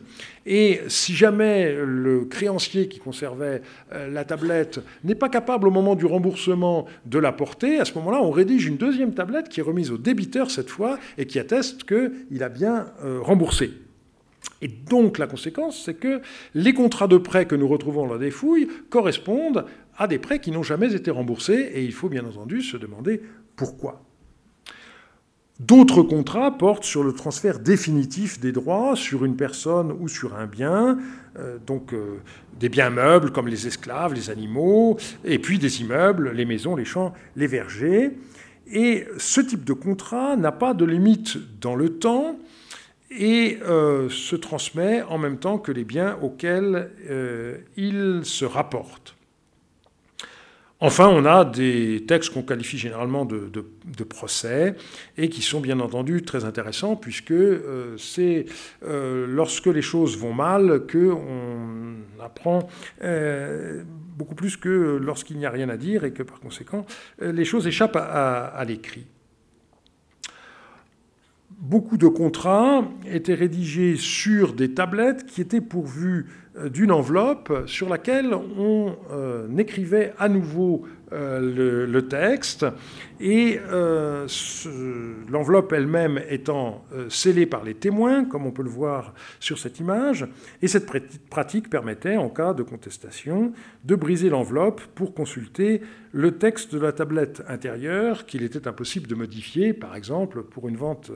[0.44, 5.94] Et si jamais le créancier qui conservait euh, la tablette n'est pas capable au moment
[5.94, 9.62] du remboursement de la porter, à ce moment-là, on rédige une deuxième tablette qui est
[9.62, 13.70] remise au débiteur cette fois et qui atteste qu'il a bien euh, remboursé.
[14.61, 16.20] Et donc la conséquence, c'est que
[16.55, 19.64] les contrats de prêt que nous retrouvons dans la défouille correspondent
[19.96, 23.20] à des prêts qui n'ont jamais été remboursés, et il faut bien entendu se demander
[23.57, 24.02] pourquoi.
[25.61, 30.46] D'autres contrats portent sur le transfert définitif des droits sur une personne ou sur un
[30.46, 30.98] bien,
[31.38, 32.20] euh, donc euh,
[32.59, 36.85] des biens meubles comme les esclaves, les animaux, et puis des immeubles, les maisons, les
[36.85, 38.11] champs, les vergers.
[38.66, 42.37] Et ce type de contrat n'a pas de limite dans le temps
[43.18, 46.90] et euh, se transmet en même temps que les biens auxquels
[47.77, 49.16] il se rapporte.
[50.85, 53.48] Enfin, on a des textes qu'on qualifie généralement de,
[54.03, 54.75] procès
[55.16, 58.46] et qui sont bien entendu très intéressants puisque euh, c'est
[58.85, 62.68] euh, lorsque les choses vont mal qu'on apprend
[63.05, 63.85] euh,
[64.18, 66.85] beaucoup plus que lorsqu'il n'y a rien à dire et que par conséquent
[67.20, 69.07] les choses échappent à l'écrit.
[71.62, 77.88] Beaucoup de contrats étaient rédigés sur des tablettes qui étaient pourvues euh, d'une enveloppe sur
[77.88, 82.66] laquelle on euh, écrivait à nouveau euh, le, texte,
[83.20, 83.61] et
[85.31, 90.27] l'enveloppe elle-même étant scellée par les témoins, comme on peut le voir sur cette image,
[90.61, 90.90] et cette
[91.31, 93.53] pratique permettait, en cas de contestation,
[93.85, 99.14] de briser l'enveloppe pour consulter le texte de la tablette intérieure qu'il était impossible de
[99.14, 101.12] modifier, par exemple pour une vente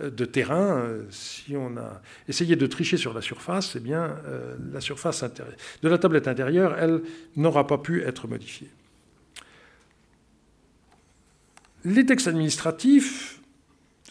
[0.00, 4.14] de terrain, si on a essayé de tricher sur la surface, eh bien
[4.72, 5.24] la surface
[5.82, 7.02] de la tablette intérieure, elle
[7.36, 8.70] n'aura pas pu être modifiée.
[11.84, 13.40] Les textes administratifs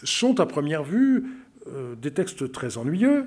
[0.04, 1.26] sont à première vue
[1.68, 3.26] euh, des textes très ennuyeux.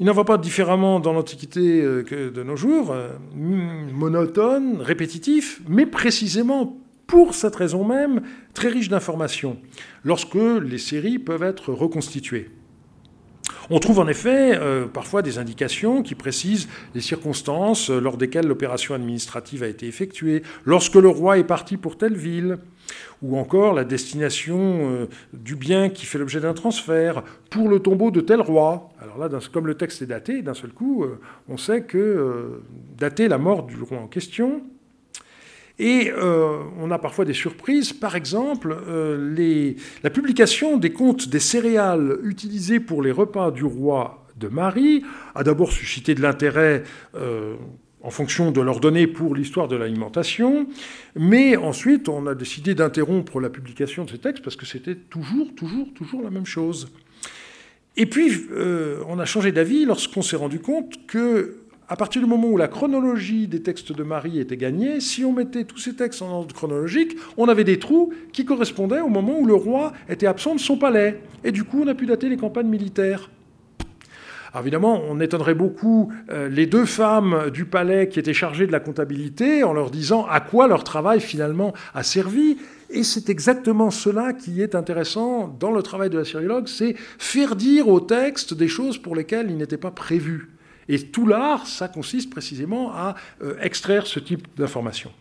[0.00, 5.60] Il n'en va pas différemment dans l'Antiquité euh, que de nos jours, euh, monotone, répétitif,
[5.68, 8.22] mais précisément pour cette raison même,
[8.54, 9.58] très riche d'informations,
[10.04, 12.50] lorsque les séries peuvent être reconstituées.
[13.72, 18.48] On trouve en effet euh, parfois des indications qui précisent les circonstances euh, lors desquelles
[18.48, 22.58] l'opération administrative a été effectuée, lorsque le roi est parti pour telle ville,
[23.22, 28.10] ou encore la destination euh, du bien qui fait l'objet d'un transfert pour le tombeau
[28.10, 28.88] de tel roi.
[29.00, 31.06] Alors là, comme le texte est daté, d'un seul coup,
[31.48, 32.60] on sait que
[32.98, 34.62] dater la mort du roi en question,
[35.80, 37.94] et euh, on a parfois des surprises.
[37.94, 44.26] Par exemple, euh, la publication des comptes des céréales utilisés pour les repas du roi
[44.36, 45.02] de Marie
[45.34, 46.84] a d'abord suscité de l'intérêt.
[47.16, 47.56] Euh,
[48.02, 50.66] en fonction de leurs données pour l'histoire de l'alimentation,
[51.14, 55.54] mais ensuite on a décidé d'interrompre la publication de ces textes parce que c'était toujours,
[55.54, 56.90] toujours, toujours la même chose.
[57.98, 58.46] Et puis,
[59.06, 61.59] on a changé d'avis lorsqu'on s'est rendu compte que
[61.90, 65.32] à partir du moment où la chronologie des textes de Marie était gagnée, si on
[65.32, 69.40] mettait tous ces textes en ordre chronologique, on avait des trous qui correspondaient au moment
[69.40, 71.20] où le roi était absent de son palais.
[71.42, 73.28] Et du coup, on a pu dater les campagnes militaires.
[74.52, 78.72] Alors évidemment, on étonnerait beaucoup euh, les deux femmes du palais qui étaient chargées de
[78.72, 82.58] la comptabilité en leur disant à quoi leur travail finalement a servi.
[82.90, 87.56] Et c'est exactement cela qui est intéressant dans le travail de la sériologue, c'est faire
[87.56, 90.50] dire au texte des choses pour lesquelles il n'était pas prévu.
[90.90, 95.12] Et tout l'art, ça consiste précisément à euh, extraire ce type d'informations.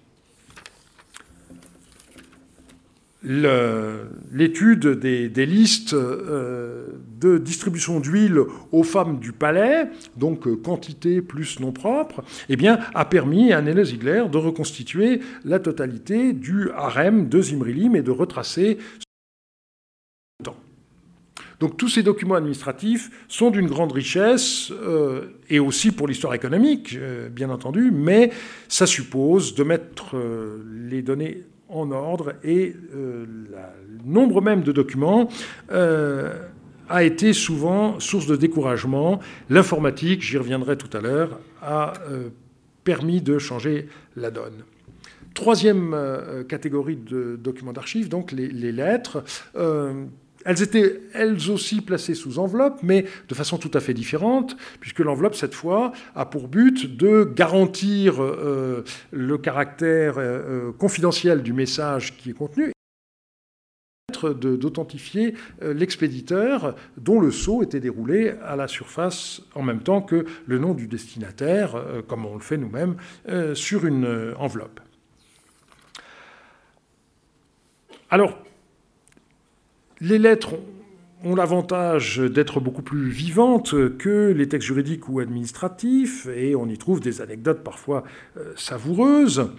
[3.21, 6.87] L'étude des, listes euh,
[7.19, 8.39] de distribution d'huile
[8.71, 13.83] aux femmes du palais, donc euh, quantité plus nom propre, eh a permis à Néle
[13.83, 18.79] Ziegler de reconstituer la totalité du harem de Zimrilim et de retracer
[21.59, 26.95] donc tous ces documents administratifs sont d'une grande richesse, euh, et aussi pour l'histoire économique,
[26.95, 28.31] euh, bien entendu, mais
[28.67, 33.27] ça suppose de mettre euh, les données en ordre, et le
[34.03, 35.29] nombre même de documents
[35.69, 39.19] a été souvent source de découragement.
[39.51, 41.93] L'informatique, j'y reviendrai tout à l'heure, a
[42.83, 44.63] permis de changer la donne.
[45.35, 45.95] Troisième
[46.47, 49.23] catégorie de documents d'archives, donc les, les lettres.
[50.45, 54.99] Elles étaient elles aussi placées sous enveloppe, mais de façon tout à fait différente, puisque
[54.99, 61.53] l'enveloppe, cette fois, a pour but de garantir euh, le caractère euh, euh, confidentiel du
[61.53, 62.71] message qui est contenu
[64.23, 70.57] d'authentifier l'expéditeur dont le sceau était déroulé à la surface en même temps que le
[70.57, 72.97] nom du destinataire, comme on le fait nous-mêmes,
[73.53, 74.81] sur une enveloppe.
[78.09, 78.37] Alors,
[80.01, 80.55] les lettres
[81.23, 86.77] ont l'avantage d'être beaucoup plus vivantes que les textes juridiques ou administratifs, et on y
[86.77, 88.03] trouve des anecdotes parfois
[88.37, 89.49] euh, savoureuses.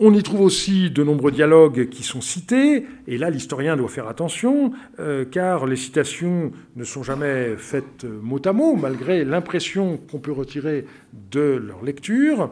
[0.00, 4.08] On y trouve aussi de nombreux dialogues qui sont cités, et là l'historien doit faire
[4.08, 10.18] attention, euh, car les citations ne sont jamais faites mot à mot, malgré l'impression qu'on
[10.18, 10.86] peut retirer
[11.30, 12.50] de leur lecture.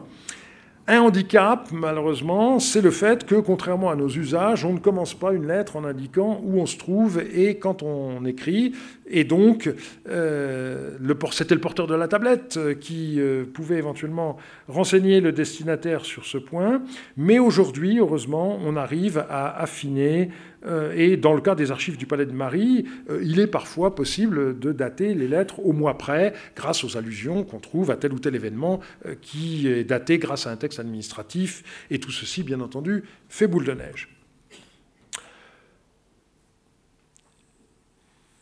[0.85, 5.31] Un handicap, malheureusement, c'est le fait que, contrairement à nos usages, on ne commence pas
[5.31, 8.73] une lettre en indiquant où on se trouve et quand on écrit.
[9.07, 9.73] Et donc,
[10.09, 10.97] euh,
[11.31, 14.35] c'était le porteur de la tablette qui euh, pouvait éventuellement
[14.67, 16.81] renseigner le destinataire sur ce point.
[17.15, 20.52] Mais aujourd'hui, heureusement, on arrive à affiner euh,
[20.95, 24.59] et dans le cas des archives du Palais de Marie, euh, il est parfois possible
[24.59, 28.19] de dater les lettres au mois près grâce aux allusions qu'on trouve à tel ou
[28.19, 31.63] tel événement euh, qui est daté grâce à un texte administratif.
[31.91, 34.09] Et tout ceci, bien entendu, fait boule de neige.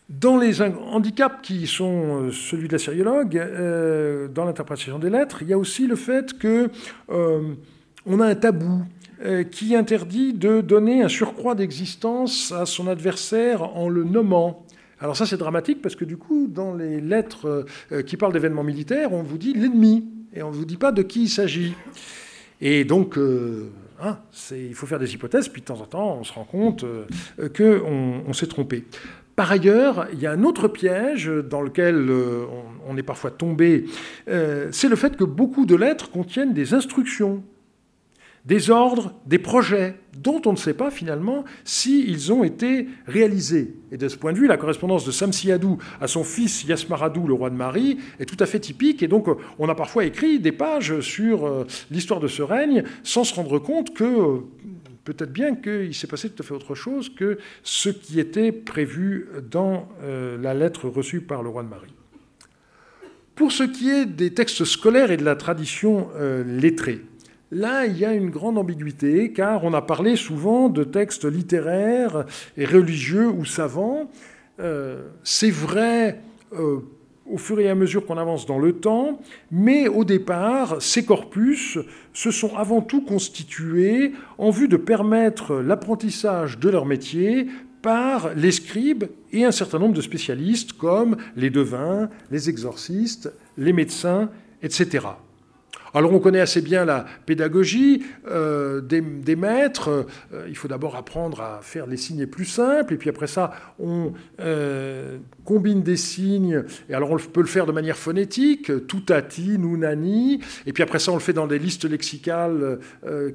[0.10, 3.34] Dans les handicaps qui sont celui de la sériologue,
[4.34, 9.01] dans l'interprétation des lettres, il y a aussi le fait qu'on a un tabou euh,
[9.52, 14.66] qui interdit de donner un surcroît d'existence à son adversaire en le nommant.
[15.02, 18.64] Alors ça c'est dramatique parce que du coup dans les lettres euh, qui parlent d'événements
[18.64, 21.74] militaires on vous dit l'ennemi et on ne vous dit pas de qui il s'agit.
[22.62, 24.20] Et donc euh, hein,
[24.52, 26.86] il faut faire des hypothèses puis de temps en temps on se rend compte
[27.58, 28.86] qu'on on, s'est trompé.
[29.36, 32.12] Par ailleurs, il y a un autre piège dans lequel
[32.88, 33.86] on, est parfois tombé,
[34.28, 37.42] c'est le fait que beaucoup de lettres contiennent des instructions
[38.46, 43.76] des ordres, des projets dont on ne sait pas finalement s'ils ont été réalisés.
[43.92, 47.34] Et de ce point de vue, la correspondance de Samsiadou à son fils Yasmaradou, le
[47.34, 49.04] roi de Marie, est tout à fait typique.
[49.04, 49.28] Et donc,
[49.60, 53.60] on a parfois écrit des pages sur euh, l'histoire de ce règne sans se rendre
[53.60, 54.40] compte que euh,
[55.04, 59.28] peut-être bien qu'il s'est passé tout à fait autre chose que ce qui était prévu
[59.50, 61.94] dans euh, la lettre reçue par le roi de Marie.
[63.36, 66.10] Pour ce qui est des textes scolaires et de la tradition
[66.46, 67.02] lettrée,
[67.52, 72.26] Là, il y a une grande ambiguïté, car on a parlé souvent de textes littéraires
[72.56, 74.10] et religieux ou savants.
[74.62, 76.22] Euh, c'est vrai
[76.54, 76.80] euh,
[77.30, 79.20] au fur et à mesure qu'on avance dans le temps,
[79.52, 81.78] mais au départ, ces corpus
[82.14, 87.48] se sont avant tout constitués en vue de permettre l'apprentissage de leur métier
[87.82, 93.74] par les scribes et un certain nombre de spécialistes comme les devins, les exorcistes, les
[93.74, 94.30] médecins,
[94.62, 95.00] etc.
[95.94, 100.06] Alors on connaît assez bien la pédagogie euh, des, maîtres.
[100.34, 103.52] Euh, il faut d'abord apprendre à faire les signes plus simples, et puis après ça,
[103.80, 106.64] on euh, combine des signes.
[106.90, 111.12] Et alors on peut le faire de manière phonétique, tutati, nunani, et puis après ça,
[111.12, 112.80] on le fait dans des listes lexicales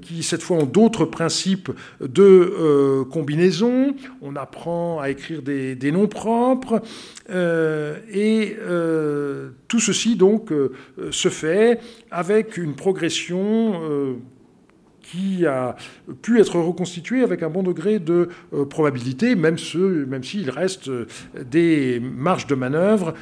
[0.01, 3.95] qui, cette fois, ont d'autres principes de combinaison.
[4.23, 6.81] On apprend à écrire des, des noms propres,
[7.29, 8.57] et
[9.69, 10.51] tout ceci, donc,
[11.11, 14.15] se fait avec une progression euh,
[15.01, 15.77] qui a
[16.23, 19.57] pu être reconstituée avec un bon degré de euh, probabilité, même,
[20.09, 21.07] même s'il reste euh,
[21.49, 23.15] des marges de manœuvre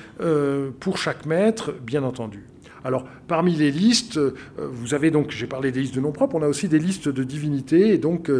[0.81, 2.45] pour chaque maître, bien entendu.
[2.87, 4.21] Alors, parmi les listes,
[4.59, 7.09] vous avez donc, j'ai parlé des listes de noms propres, on a aussi des listes
[7.09, 7.95] de divinités.
[7.95, 8.31] Et donc,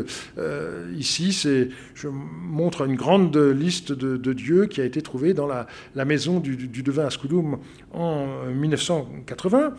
[0.99, 1.33] ici,
[1.95, 6.57] je montre une grande liste de, dieux qui a été trouvée dans la, maison du,
[6.57, 7.59] du devin Ascudum
[7.93, 9.73] en 1980.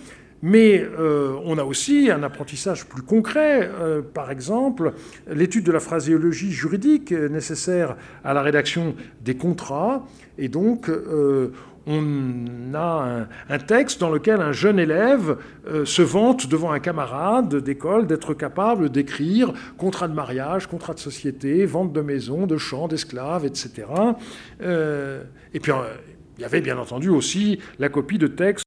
[0.47, 4.93] Mais euh, on a aussi un apprentissage plus concret, euh, par exemple
[5.27, 10.05] l'étude de la phraséologie juridique nécessaire à la rédaction des contrats.
[10.37, 11.51] Et donc, euh,
[11.87, 15.37] on a un, texte dans lequel un jeune élève
[15.83, 21.65] se vante devant un camarade d'école d'être capable d'écrire contrat de mariage, contrat de société,
[21.65, 23.87] vente de maison, de champs, d'esclaves, etc.
[24.61, 25.71] et puis,
[26.37, 28.64] il y avait bien entendu aussi la copie de textes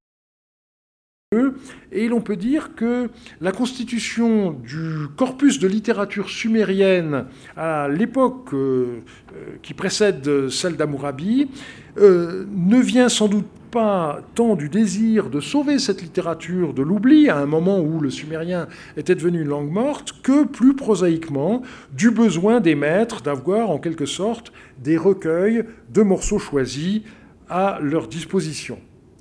[1.93, 3.11] et l'on peut dire que
[3.43, 9.01] la constitution du corpus de littérature sumérienne à l'époque euh,
[9.35, 11.51] euh, qui précède celle d'Amourabi
[11.99, 17.29] euh, ne vient sans doute pas tant du désir de sauver cette littérature de l'oubli
[17.29, 21.61] à un moment où le sumérien était devenu une langue morte, que plus prosaïquement
[21.93, 24.51] du besoin des maîtres d'avoir en quelque sorte
[24.83, 27.03] des recueils de morceaux choisis
[27.51, 28.79] à leur disposition.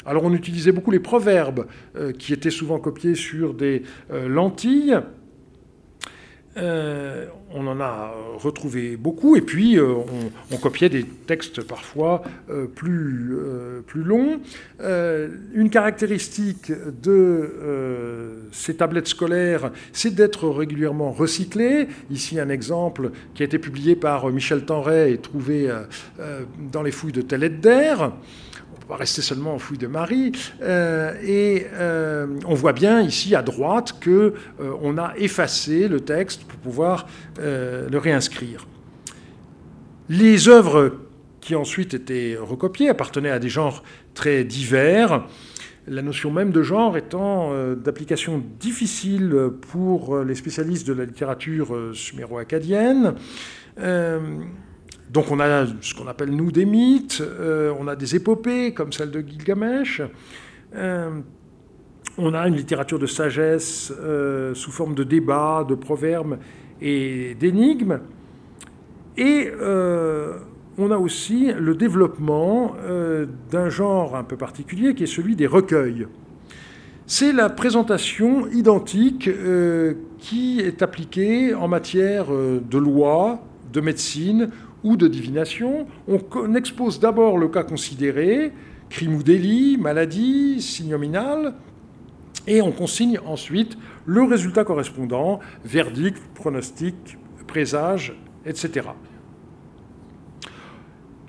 [0.07, 1.67] Alors on utilisait beaucoup les proverbes
[1.97, 4.97] euh, qui étaient souvent copiés sur des euh, lentilles.
[6.55, 12.23] Euh, on en a retrouvé beaucoup, et puis on, copiait des textes parfois
[12.75, 13.37] plus,
[13.85, 14.41] plus longs.
[14.79, 16.71] une caractéristique
[17.03, 21.87] de ces tablettes scolaires, c'est d'être régulièrement recyclées.
[22.09, 25.71] Ici un exemple qui a été publié par Michel Tenray et trouvé
[26.71, 28.11] dans les fouilles de d'air
[28.95, 30.31] rester seulement en fouille de Marie.
[30.61, 36.43] Euh, et euh, on voit bien ici à droite que euh, a effacé le texte
[36.45, 37.07] pour pouvoir
[37.39, 38.67] le réinscrire.
[40.09, 40.93] Les œuvres
[41.41, 43.83] qui ensuite étaient recopiées appartenaient à des genres
[44.13, 45.25] très divers.
[45.87, 53.15] la notion même de genre étant d'application difficile pour les spécialistes de la littérature suméro-acadienne.
[55.11, 57.23] Donc on a ce qu'on appelle nous des mythes,
[57.79, 60.01] on a des épopées comme celle de Gilgamesh.
[62.19, 66.39] On a une littérature de sagesse euh, sous forme de débats, de proverbes
[66.81, 67.99] et d'énigmes.
[69.17, 70.39] Et euh,
[70.79, 75.45] on a aussi le développement euh, d'un genre un peu particulier qui est celui des
[75.45, 76.07] recueils.
[77.05, 79.29] C'est la présentation identique
[80.17, 83.39] qui est appliquée en matière de loi,
[83.71, 84.49] de médecine
[84.87, 85.87] ou de divination.
[86.07, 88.53] On expose d'abord le cas considéré,
[88.89, 91.55] crime ou délit, maladie, signe nominal,
[92.47, 96.95] et on consigne ensuite le résultat correspondant, verdict, pronostic,
[97.45, 98.15] présage,
[98.45, 98.87] etc.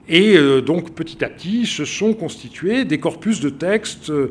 [0.09, 4.30] Et euh, donc petit à petit se sont constitués des corpus de textes euh,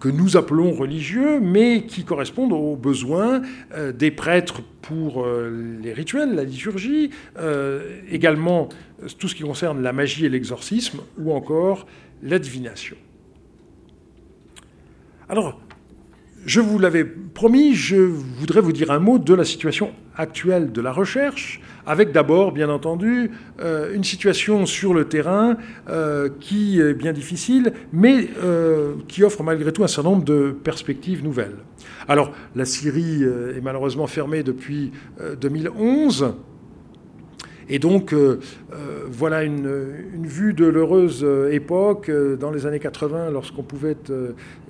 [0.00, 3.42] que nous appelons religieux, mais qui correspondent aux besoins
[3.74, 7.10] euh, des prêtres pour les rituels, la liturgie,
[8.10, 8.68] également
[9.18, 11.86] tout ce qui concerne la magie et l'exorcisme, ou encore
[12.24, 12.96] la divination.
[15.28, 15.60] Alors,
[16.46, 20.80] je vous l'avais promis, je voudrais vous dire un mot de la situation actuelle de
[20.80, 21.60] la recherche,
[21.90, 25.56] avec d'abord, bien entendu, euh, une situation sur le terrain
[25.88, 30.54] euh, qui est bien difficile, mais euh, qui offre malgré tout un certain nombre de
[30.62, 31.56] perspectives nouvelles.
[32.06, 34.92] Alors, la Syrie est malheureusement fermée depuis
[35.40, 36.34] 2011.
[37.70, 38.40] Et donc, euh,
[38.72, 39.70] euh, voilà une,
[40.22, 43.96] vue de l'heureuse euh, époque dans les années 80, lorsqu'on pouvait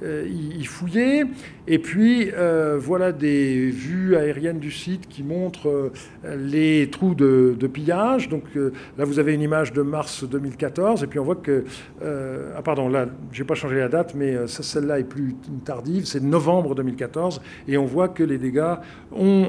[0.03, 1.25] y, fouiller.
[1.67, 2.31] Et puis,
[2.79, 5.91] voilà des vues aériennes du site qui montrent
[6.25, 8.29] les trous de, pillage.
[8.29, 11.03] Donc là, vous avez une image de mars 2014.
[11.03, 11.65] Et puis, on voit que...
[12.03, 15.35] ah, pardon, là, je n'ai pas changé la date, mais celle-là est plus
[15.65, 16.05] tardive.
[16.05, 17.41] C'est novembre 2014.
[17.67, 18.77] Et on voit que les dégâts
[19.13, 19.49] ont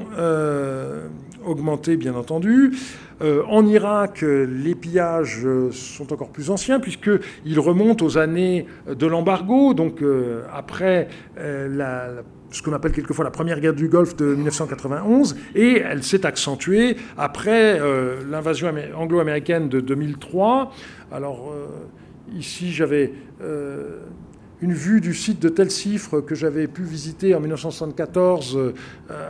[1.46, 2.72] augmenté, bien entendu.
[3.22, 9.06] Euh, en Irak, les pillages euh, sont encore plus anciens puisqu'ils remontent aux années de
[9.06, 15.38] l'embargo, donc euh, après ce qu'on appelle quelquefois la première guerre du Golfe de 1991,
[15.56, 17.80] et elle s'est accentuée après
[18.30, 20.72] l'invasion anglo-américaine de 2003.
[21.14, 21.54] Alors
[22.36, 23.14] ici, j'avais
[24.62, 28.74] une vue du site de Tel Cifre que j'avais pu visiter en 1974 euh,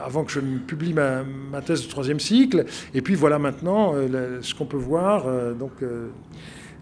[0.06, 1.24] avant que je publie ma,
[1.66, 2.66] thèse de troisième cycle.
[2.94, 5.28] Et puis voilà maintenant euh, ce qu'on peut voir.
[5.28, 5.72] Euh, donc,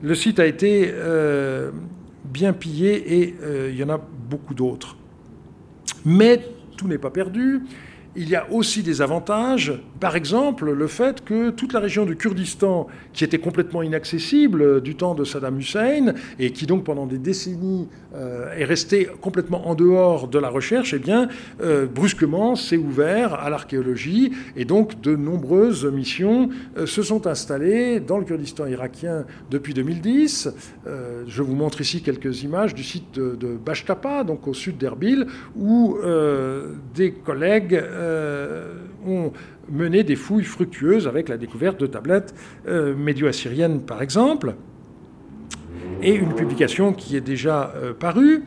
[0.02, 0.94] le site a été
[2.24, 3.36] bien pillé et
[3.70, 4.96] il y en a beaucoup d'autres.
[6.06, 6.42] Mais
[6.78, 7.64] tout n'est pas perdu.
[8.16, 12.16] Il y a aussi des avantages, par exemple le fait que toute la région du
[12.16, 17.18] Kurdistan, qui était complètement inaccessible du temps de Saddam Hussein, et qui donc pendant des
[17.18, 21.28] décennies euh, est restée complètement en dehors de la recherche, eh bien,
[21.62, 28.00] euh, brusquement s'est ouvert à l'archéologie, et donc de nombreuses missions euh, se sont installées
[28.00, 30.50] dans le Kurdistan irakien depuis 2010.
[31.28, 33.58] je vous montre ici quelques images du site de, de
[34.26, 35.98] donc au sud d'Erbil, où
[36.96, 38.74] des collègues euh,
[39.06, 39.32] ont
[39.72, 42.34] mené des fouilles fructueuses avec la découverte de tablettes
[42.68, 44.56] euh, médio-assyriennes, par exemple,
[46.02, 48.44] et une publication qui est déjà euh, parue.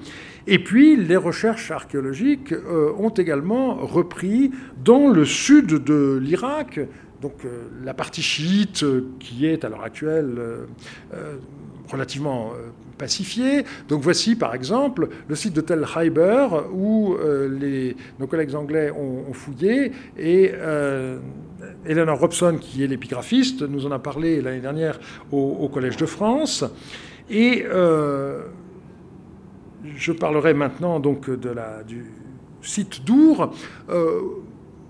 [0.47, 2.53] Et puis, les recherches archéologiques
[2.99, 4.51] ont également repris
[4.85, 6.81] dans le sud de l'Irak,
[7.20, 7.35] donc
[7.85, 8.85] la partie chiite
[9.20, 10.41] qui est à l'heure actuelle
[11.87, 12.55] relativement
[13.89, 15.85] Donc voici par exemple le site de Tel
[16.73, 21.19] où euh, nos collègues anglais ont, fouillé et euh,
[21.87, 25.01] Eleanor Robson, qui est l'épigraphiste, nous en a parlé l'année dernière
[25.31, 26.65] au, Collège de France.
[27.31, 28.43] Et euh,
[29.97, 32.05] je parlerai maintenant donc de la, du
[32.63, 33.55] site d'Our.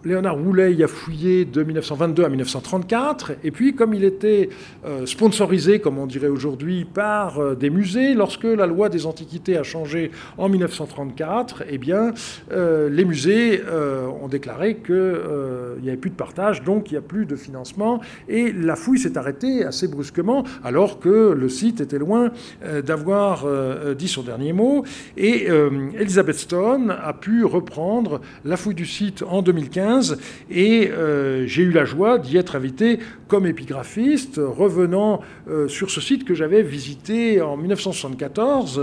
[0.05, 4.48] Léonard Roulet y a fouillé de 1922 à 1934, et puis comme il était
[4.84, 9.57] euh, sponsorisé, comme on dirait aujourd'hui, par euh, des musées, lorsque la loi des antiquités
[9.57, 12.12] a changé en 1934, eh bien,
[12.50, 13.61] euh, les musées
[14.20, 14.94] ont déclaré qu'il
[15.82, 18.98] n'y avait plus de partage, donc il n'y a plus de financement, et la fouille
[18.98, 22.30] s'est arrêtée assez brusquement, alors que le site était loin
[22.84, 23.46] d'avoir
[23.94, 24.84] dit son dernier mot,
[25.16, 25.48] et
[25.98, 29.91] Elizabeth Stone a pu reprendre la fouille du site en 2015,
[30.51, 36.01] et euh, j'ai eu la joie d'y être invité comme épigraphiste, revenant euh, sur ce
[36.01, 38.80] site que j'avais visité en 1974.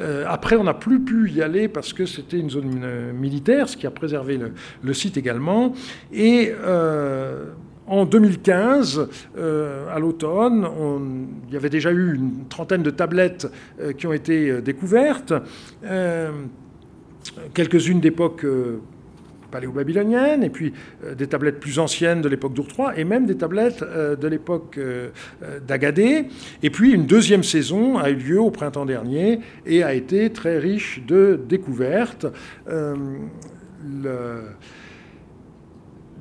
[0.00, 3.76] Euh, après, on n'a plus pu y aller parce que c'était une zone militaire, ce
[3.76, 4.38] qui a préservé
[4.82, 5.74] le, site également.
[6.12, 6.52] Et
[7.86, 10.66] en 2015, à l'automne,
[11.48, 13.46] il y avait déjà eu une trentaine de tablettes
[13.98, 15.34] qui ont été découvertes,
[17.54, 18.46] quelques-unes d'époque
[19.56, 23.82] paléo-babylonienne, et puis euh, des tablettes plus anciennes de l'époque III, et même des tablettes
[23.82, 25.08] euh, de l'époque euh,
[25.66, 26.26] d'Agadé.
[26.62, 30.58] Et puis une deuxième saison a eu lieu au printemps dernier et a été très
[30.58, 32.26] riche de découvertes.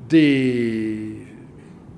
[0.07, 1.17] Des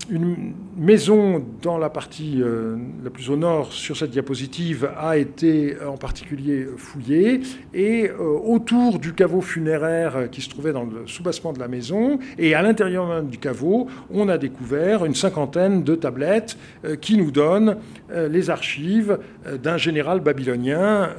[0.09, 5.75] une maison dans la partie euh, la plus au nord sur cette diapositive a été
[5.75, 7.41] euh, en particulier fouillée.
[7.73, 12.19] Et euh, autour du caveau funéraire qui se trouvait dans le soubassement de la maison
[12.37, 16.57] et à l'intérieur même du caveau, on a découvert une cinquantaine de tablettes
[17.01, 17.77] qui nous donnent
[18.09, 19.19] les archives
[19.61, 21.09] d'un général babylonien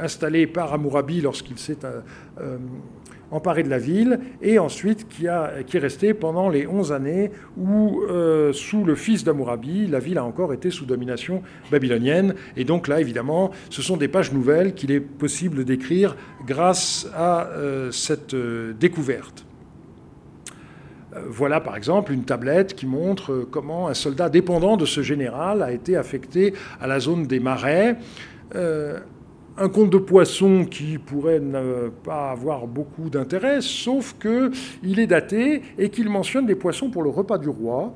[0.00, 1.78] installé par Hammurabi lorsqu'il s'est
[3.30, 7.30] emparé de la ville, et ensuite qui, a, qui est resté pendant les 11 années
[7.56, 12.34] où, euh, sous le fils d'Amourabi, la ville a encore été sous domination babylonienne.
[12.56, 16.16] Et donc là, évidemment, ce sont des pages nouvelles qu'il est possible d'écrire
[16.46, 19.44] grâce à euh, cette euh, découverte.
[21.26, 25.72] Voilà par exemple une tablette qui montre comment un soldat dépendant de ce général a
[25.72, 27.96] été affecté à la zone des marais
[29.60, 35.62] un conte de poisson qui pourrait ne pas avoir beaucoup d'intérêt, sauf qu'il est daté
[35.78, 37.92] et qu'il mentionne des poissons pour le repas du roi.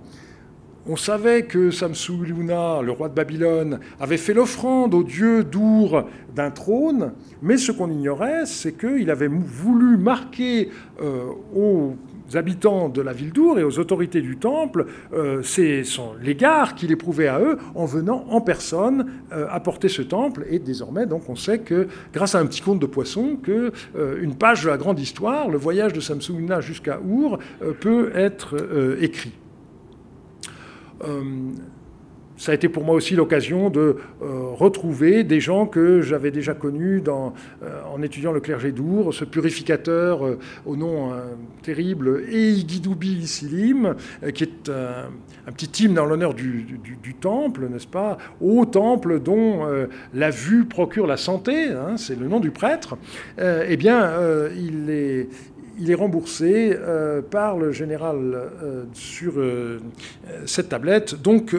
[0.89, 6.05] On savait que Samsu-Iluna, le roi de Babylone, avait fait l'offrande au dieu d'Our
[6.35, 11.95] d'un trône, mais ce qu'on ignorait, c'est qu'il avait voulu marquer euh, aux
[12.35, 15.83] habitants de la ville d'Our et aux autorités du temple, euh, c'est
[16.23, 20.47] l'égard qu'il éprouvait à eux en venant en personne euh, apporter ce temple.
[20.49, 24.23] Et désormais, donc, on sait que, grâce à un petit conte de poisson, que euh,
[24.23, 27.39] une page de la grande histoire, le voyage de Samsungna jusqu'à Our,
[27.81, 28.57] peut être
[29.01, 29.33] écrit
[32.37, 36.55] ça a été pour moi aussi l'occasion de euh, retrouver des gens que j'avais déjà
[36.55, 37.31] connus euh,
[37.93, 41.13] en étudiant le clergé d'Our, ce purificateur euh, au nom
[41.63, 43.95] terrible, Eigidoubi Silim,
[44.35, 46.67] qui est un, petit hymne en l'honneur du,
[47.03, 48.19] du, temple, n'est-ce pas?
[48.41, 49.67] Au temple dont
[50.15, 52.97] la vue procure la santé, hein, c'est le nom du prêtre.
[53.39, 54.11] eh bien,
[54.57, 55.29] il est,
[55.79, 59.81] il est remboursé euh, par le général euh, sur euh,
[60.47, 61.21] cette tablette.
[61.21, 61.55] Donc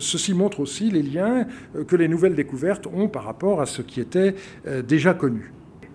[0.00, 1.46] ceci montre aussi les liens
[1.86, 4.34] que les nouvelles découvertes ont par rapport à ce qui était
[4.86, 5.52] déjà connu.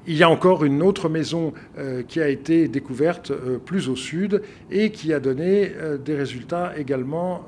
[0.10, 3.98] Il y a encore une autre maison euh, qui a été découverte euh, plus au
[3.98, 4.42] sud
[4.72, 7.46] et qui a donné euh, des résultats également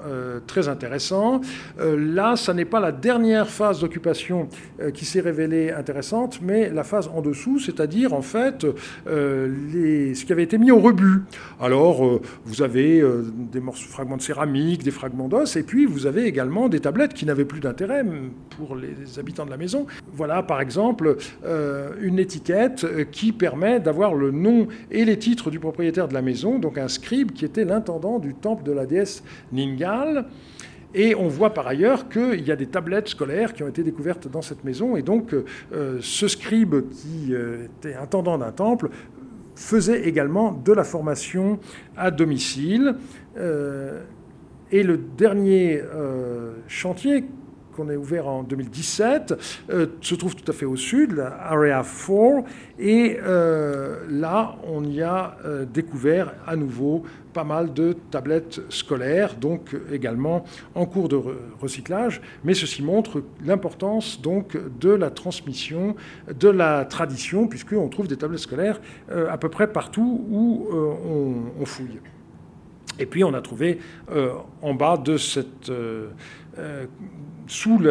[0.47, 1.41] très intéressants.
[1.77, 4.47] là, ça n'est pas la dernière phase d'occupation
[4.93, 8.65] qui s'est révélée intéressante, mais la phase en dessous, c'est-à-dire en fait
[9.05, 11.21] ce qui avait été mis au rebut.
[11.61, 13.03] Alors, vous avez
[13.51, 17.13] des morceaux, fragments de céramique, des fragments d'os, et puis vous avez également des tablettes
[17.13, 18.03] qui n'avaient plus d'intérêt
[18.57, 19.85] pour les habitants de la maison.
[20.13, 21.17] Voilà, par exemple,
[22.01, 26.21] une étiquette euh, qui permet d'avoir le nom et les titres du propriétaire de la
[26.21, 30.25] maison, donc un scribe qui était l'intendant du temple de la déesse Ningal.
[30.95, 34.27] Et on voit par ailleurs qu'il y a des tablettes scolaires qui ont été découvertes
[34.27, 34.95] dans cette maison.
[34.95, 38.89] Et donc, euh, ce scribe qui euh, était intendant d'un temple
[39.55, 41.59] faisait également de la formation
[41.97, 42.95] à domicile.
[44.71, 45.81] et le dernier
[46.67, 47.25] chantier
[47.79, 49.33] qu'on a ouvert en 2017,
[49.69, 52.43] euh, se trouve tout à fait au sud, la Area 4,
[52.77, 57.03] et euh, là, on y a euh, découvert à nouveau
[57.33, 60.43] pas mal de tablettes scolaires, donc également
[60.75, 61.21] en cours de
[61.61, 65.95] recyclage, mais ceci montre l'importance donc de la transmission
[66.37, 71.99] de la tradition, puisqu'on trouve des tablettes scolaires à peu près partout où on, fouille.
[72.97, 73.77] Et puis on a trouvé
[74.63, 75.71] en bas de cette
[77.47, 77.81] sous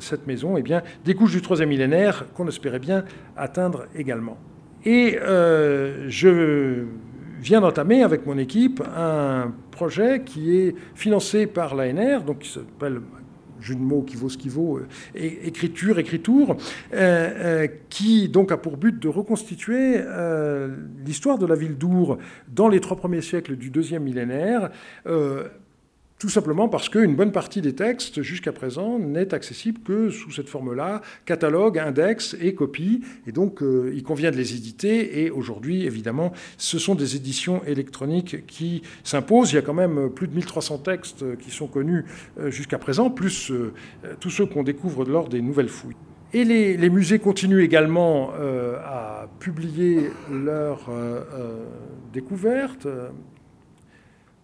[0.00, 3.04] cette maison eh bien, des couches du troisième millénaire qu'on espérait bien
[3.36, 4.36] atteindre également.
[4.84, 6.84] Et euh, je
[7.40, 13.00] viens d'entamer avec mon équipe un projet qui est financé par l'ANR, donc qui s'appelle
[13.60, 16.56] jeu de mots qui vaut ce qui vaut, euh, écriture, écriture,
[16.94, 20.00] euh, qui donc a pour but de reconstituer
[21.04, 22.16] l'histoire de la ville d'Our
[22.48, 24.70] dans les trois premiers siècles du deuxième millénaire,
[26.20, 30.50] tout simplement parce qu'une bonne partie des textes, jusqu'à présent, n'est accessible que sous cette
[30.50, 33.00] forme-là, catalogue, index et copie.
[33.26, 35.22] Et donc, euh, il convient de les éditer.
[35.22, 39.52] Et aujourd'hui, évidemment, ce sont des éditions électroniques qui s'imposent.
[39.52, 42.04] Il y a quand même plus de 1300 textes qui sont connus
[42.38, 43.72] euh, jusqu'à présent, plus euh,
[44.20, 45.96] tous ceux qu'on découvre lors des nouvelles fouilles.
[46.34, 48.30] Et les, musées continuent également
[48.84, 50.88] à publier leurs
[52.12, 52.86] découvertes.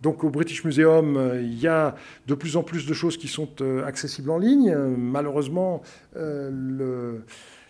[0.03, 1.95] Donc au British Museum, il y a
[2.27, 3.49] de plus en plus de choses qui sont
[3.87, 4.75] accessibles en ligne.
[4.97, 5.83] Malheureusement,
[6.15, 7.23] le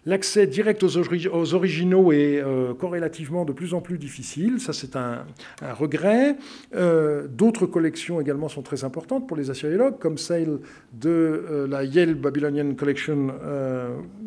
[0.07, 4.61] L'accès direct aux, originaux est euh, corrélativement de plus en plus difficile.
[4.61, 5.27] Ça, c'est un,
[5.73, 6.37] regret.
[6.77, 10.61] Euh, d'autres collections également sont très importantes pour les assyriologues, comme celle
[10.93, 13.35] de euh, la Yale Babylonian Collection,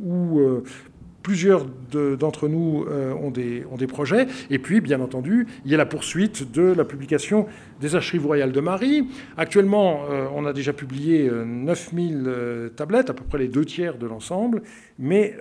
[0.06, 0.42] où
[1.30, 1.64] plusieurs
[2.18, 4.26] d'entre nous euh, ont, des, projets.
[4.50, 7.46] Et puis, bien entendu, il y a la poursuite de la publication
[7.80, 9.08] des archives royales de Marie.
[9.38, 14.00] Actuellement, euh, on a déjà publié 9000 euh, tablettes, à peu près les deux tiers
[14.00, 14.64] de l'ensemble,
[14.98, 15.36] mais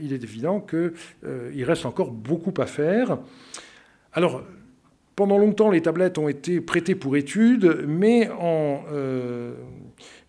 [0.00, 3.18] il est évident qu'il reste encore beaucoup à faire.
[4.12, 4.44] Alors,
[5.16, 8.84] pendant longtemps, les tablettes ont été prêtées pour études, mais en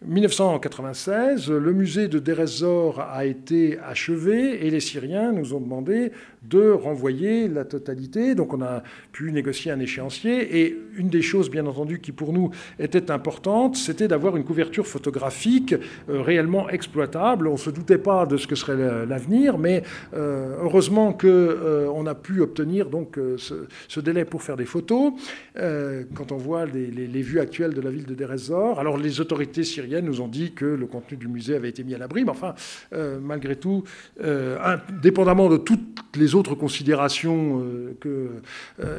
[0.06, 6.70] 1996, le musée de Deir a été achevé et les Syriens nous ont demandé de
[6.72, 8.34] renvoyer la totalité.
[8.34, 8.82] Donc on a
[9.12, 10.62] pu négocier un échéancier.
[10.62, 14.86] Et une des choses, bien entendu, qui pour nous était importante, c'était d'avoir une couverture
[14.86, 15.74] photographique
[16.10, 17.48] euh, réellement exploitable.
[17.48, 19.84] On ne se doutait pas de ce que serait l'avenir, mais
[20.14, 25.14] euh, heureusement qu'on euh, a pu obtenir donc ce, délai pour faire des photos.
[25.56, 28.30] quand on voit les, vues actuelles de la ville de Deir
[28.78, 31.96] alors les autorités syriennes nous ont dit que le contenu du musée avait été mis
[31.96, 32.24] à l'abri.
[32.24, 32.54] Mais enfin,
[32.94, 33.84] euh, malgré tout,
[34.24, 38.30] euh, indépendamment de toutes les autres considérations euh, que,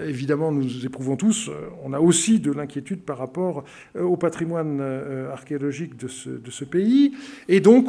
[0.06, 1.50] évidemment, nous éprouvons tous,
[1.82, 3.64] on a aussi de l'inquiétude par rapport
[3.98, 4.80] au patrimoine
[5.32, 7.12] archéologique de ce, pays.
[7.48, 7.88] Et donc,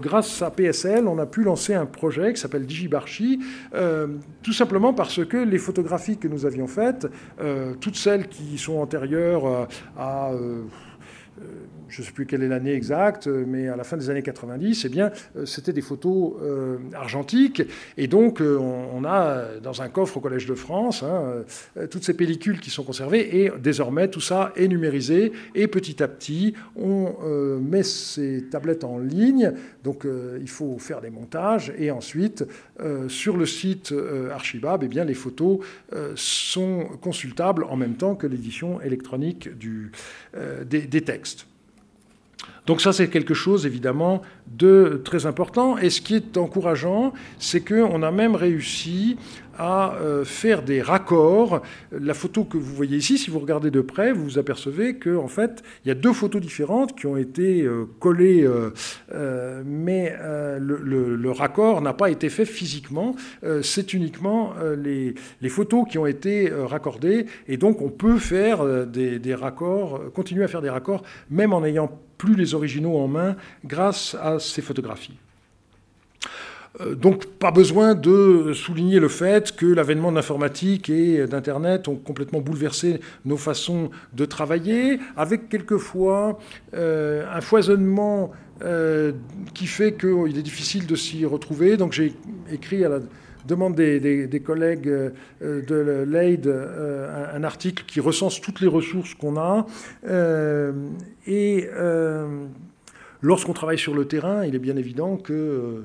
[0.00, 3.40] grâce à PSL, on a pu lancer un projet qui s'appelle DigiBarchi,
[4.42, 7.06] tout simplement parce que les photographies que nous avions faites,
[7.80, 10.32] toutes celles qui sont antérieures à
[11.88, 14.84] je ne sais plus quelle est l'année exacte, mais à la fin des années 90,
[14.84, 17.62] eh bien, euh, c'était des photos euh, argentiques.
[17.96, 21.44] Et donc, euh, on, a dans un coffre au Collège de France hein,
[21.90, 23.44] toutes ces pellicules qui sont conservées.
[23.44, 25.32] Et désormais, tout ça est numérisé.
[25.54, 27.14] Et petit à petit, on
[27.60, 29.52] met ces tablettes en ligne.
[29.82, 30.06] Donc,
[30.40, 31.72] il faut faire des montages.
[31.78, 32.44] Et ensuite,
[33.08, 33.94] sur le site
[34.32, 35.58] Archibab, eh bien, les photos
[36.14, 41.46] sont consultables en même temps que l'édition électronique des textes.
[42.66, 45.76] Donc ça, c'est quelque chose, évidemment, de très important.
[45.76, 49.16] Et ce qui est encourageant, c'est qu'on a même réussi
[49.58, 51.62] à euh, faire des raccords.
[51.92, 55.24] La photo que vous voyez ici, si vous regardez de près, vous vous apercevez qu'en
[55.24, 60.16] en fait, il y a deux photos différentes qui ont été euh, collées, euh, mais
[60.58, 63.16] le, raccord n'a pas été fait physiquement.
[63.62, 65.14] C'est uniquement les,
[65.48, 70.48] photos qui ont été raccordées, et donc on peut faire des, des raccords, continuer à
[70.48, 71.90] faire des raccords, même en n'ayant
[72.24, 75.18] plus les originaux en main, grâce à ces photographies.
[76.80, 81.96] Euh, donc pas besoin de souligner le fait que l'avènement de l'informatique et d'Internet ont
[81.96, 86.38] complètement bouleversé nos façons de travailler, avec quelquefois
[86.74, 89.12] euh, un foisonnement euh,
[89.52, 91.76] qui fait qu'il est difficile de s'y retrouver.
[91.76, 92.14] Donc j'ai
[92.50, 93.00] écrit à la
[93.46, 94.90] demande des, collègues
[95.40, 99.66] de l'AID un, article qui recense toutes les ressources qu'on a.
[101.26, 101.68] et
[103.22, 105.82] lorsqu'on travaille sur le terrain, il est bien évident que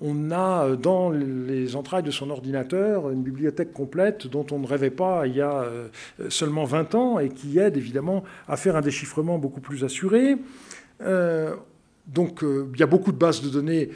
[0.00, 4.66] on a euh, dans les entrailles de son ordinateur une bibliothèque complète dont on ne
[4.66, 5.88] rêvait pas il y a euh,
[6.28, 10.36] seulement 20 ans et qui aide évidemment à faire un déchiffrement beaucoup plus assuré.
[11.02, 11.54] Euh,
[12.06, 13.90] donc il y a beaucoup de bases de données,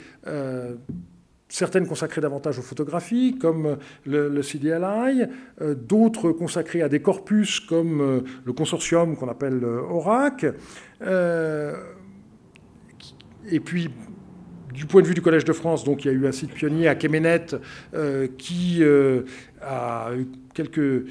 [1.55, 5.23] certaines consacrées davantage aux photographies, comme le, CDLI,
[5.87, 10.45] d'autres consacrées à des corpus, comme le consortium qu'on appelle ORAC.
[13.51, 13.89] et puis
[14.75, 16.87] du point de vue du Collège de France, il y a eu un site pionnier
[16.87, 17.47] à Kemenet
[17.93, 19.21] euh, qui euh,
[19.61, 21.05] a eu quelques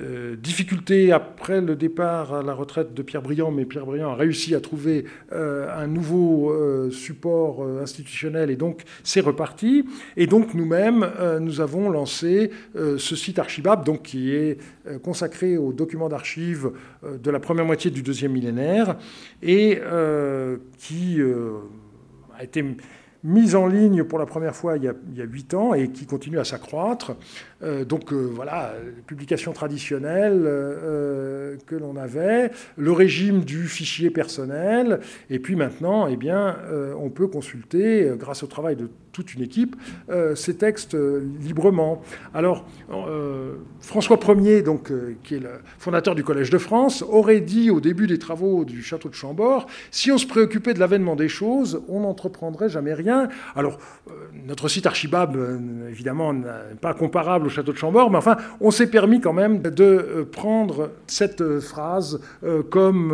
[0.00, 4.14] euh, difficultés après le départ à la retraite de Pierre Briand, mais Pierre Briand a
[4.14, 6.54] réussi à trouver un nouveau
[6.90, 9.84] support institutionnel et donc c'est reparti.
[10.16, 14.58] Et donc nous-mêmes, nous avons lancé ce site Archibab, donc qui est
[15.02, 16.70] consacré aux documents d'archives
[17.02, 18.96] de la première moitié du deuxième millénaire
[19.42, 19.80] et
[20.78, 21.20] qui
[22.38, 22.64] a été
[23.24, 24.88] mise en ligne pour la première fois il y
[25.20, 27.16] a huit ans et qui continue à s'accroître.
[27.64, 28.74] Euh, donc euh, voilà,
[29.06, 35.00] publication traditionnelle euh, que l'on avait, le régime du fichier personnel,
[35.30, 36.56] et puis maintenant, eh bien,
[36.98, 39.76] on peut consulter, grâce au travail de toute une équipe,
[40.34, 40.96] ces textes
[41.40, 42.02] librement.
[42.32, 42.66] Alors,
[43.80, 48.06] François Ier, donc, qui est le fondateur du Collège de France, aurait dit au début
[48.06, 52.00] des travaux du château de Chambord, si on se préoccupait de l'avènement des choses, on
[52.00, 53.13] n'entreprendrait jamais rien
[53.54, 54.12] Alors, euh,
[54.46, 58.70] notre site Archibab, euh, évidemment, n'est pas comparable au château de Chambord, mais enfin, on
[58.70, 62.20] s'est permis quand même de prendre cette phrase
[62.70, 63.12] comme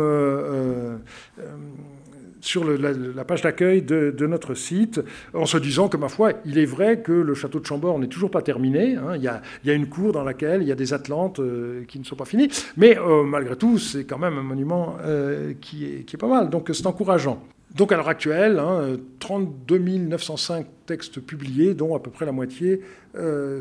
[2.41, 5.01] sur la, page d'accueil de, notre site,
[5.33, 8.07] en se disant que, ma foi, il est vrai que le château de Chambord n'est
[8.07, 8.95] toujours pas terminé.
[8.95, 9.15] Hein.
[9.15, 9.27] Il, y
[9.71, 12.25] a, une cour dans laquelle il y a des Atlantes euh, qui ne sont pas
[12.25, 12.49] finis.
[12.77, 16.49] Mais euh, malgré tout, c'est quand même un monument euh, qui, est, pas mal.
[16.49, 17.41] Donc c'est encourageant.
[17.75, 22.81] Donc à l'heure actuelle, hein, 32 905 textes publiés, dont à peu près la moitié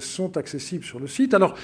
[0.01, 1.35] sont accessibles sur le site.
[1.35, 1.57] Alors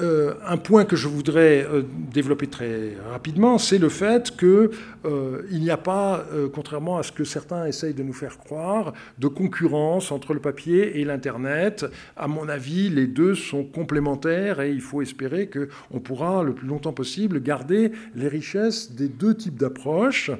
[0.00, 4.70] euh, un point que je voudrais euh, développer très rapidement, c'est le fait qu'il
[5.04, 9.28] euh, n'y a pas, contrairement à ce que certains essayent de nous faire croire, de
[9.28, 11.84] concurrence entre le papier et l'Internet.
[12.16, 16.66] À mon avis, les deux sont complémentaires et il faut espérer qu'on pourra le plus
[16.66, 20.30] longtemps possible garder les richesses des deux types d'approches.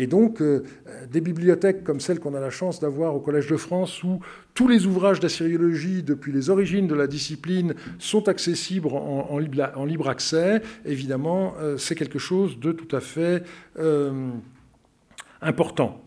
[0.00, 0.40] Et donc,
[1.10, 4.20] des bibliothèques comme celle qu'on a la chance d'avoir au Collège de France, où
[4.54, 10.62] tous les ouvrages d'assyriologie, depuis les origines de la discipline, sont accessibles en, libre, accès.
[10.84, 13.42] Évidemment, euh, c'est quelque chose de tout à fait
[13.78, 14.30] euh,
[15.42, 16.00] important.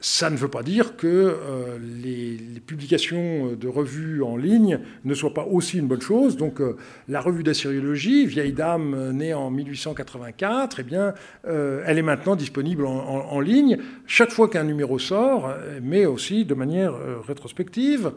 [0.00, 2.36] Ça ne veut pas dire que euh, les,
[2.66, 6.36] publications de revues en ligne ne soient pas aussi une bonne chose.
[6.36, 6.76] Donc euh,
[7.08, 12.84] la revue d'assyriologie, vieille dame euh, née en 1884, eh bien, elle est maintenant disponible
[12.86, 16.92] en ligne chaque fois qu'un numéro sort, mais aussi de manière
[17.26, 18.12] rétrospective.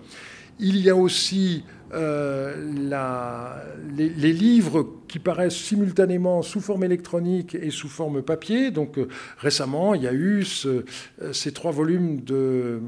[0.60, 1.64] Il y a aussi
[1.94, 2.54] euh,
[3.96, 8.72] les, livres qui paraissent simultanément sous forme électronique et sous forme papier.
[8.72, 10.84] Donc euh, récemment, il y a eu euh,
[11.34, 12.80] ces trois volumes de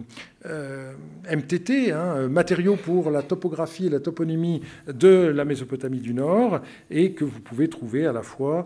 [1.31, 7.11] MTT, hein, matériaux pour la topographie et la toponymie de la Mésopotamie du Nord, et
[7.11, 8.65] que vous pouvez trouver à la fois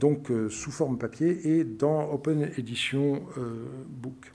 [0.00, 3.20] donc sous forme papier et dans Open Edition
[3.90, 4.32] Book.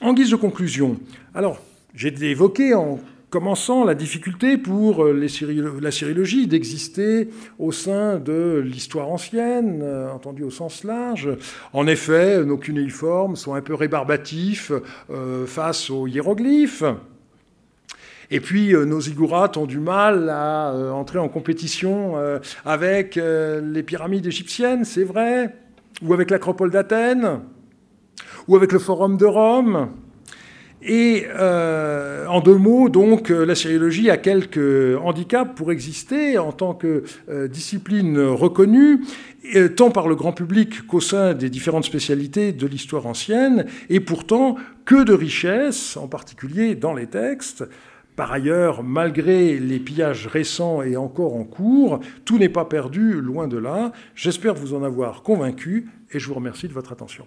[0.00, 0.98] En guise de conclusion,
[1.34, 1.60] alors
[1.94, 2.98] j'ai évoqué en
[3.34, 5.12] commençant la difficulté pour euh,
[5.82, 11.30] la syriologie d'exister au sein de l'histoire ancienne, euh, entendu au sens large.
[11.72, 14.70] En effet, nos cunéiformes sont un peu rébarbatifs
[15.10, 16.84] euh, face aux hiéroglyphes.
[18.30, 22.14] Et puis nos ziggourats ont du mal à entrer en compétition
[22.64, 25.54] avec les pyramides égyptiennes, c'est vrai,
[26.02, 27.40] ou avec l'acropole d'Athènes,
[28.48, 29.90] ou avec le forum de Rome.
[30.86, 36.52] Et euh, en deux mots, donc, euh, la sériologie a quelques handicaps pour exister en
[36.52, 39.00] tant que euh, discipline reconnue,
[39.76, 44.56] tant par le grand public qu'au sein des différentes spécialités de l'histoire ancienne, et pourtant
[44.84, 47.64] que de richesses, en particulier dans les textes.
[48.16, 53.48] Par ailleurs, malgré les pillages récents et encore en cours, tout n'est pas perdu, loin
[53.48, 53.92] de là.
[54.14, 57.26] J'espère vous en avoir convaincu et je vous remercie de votre attention.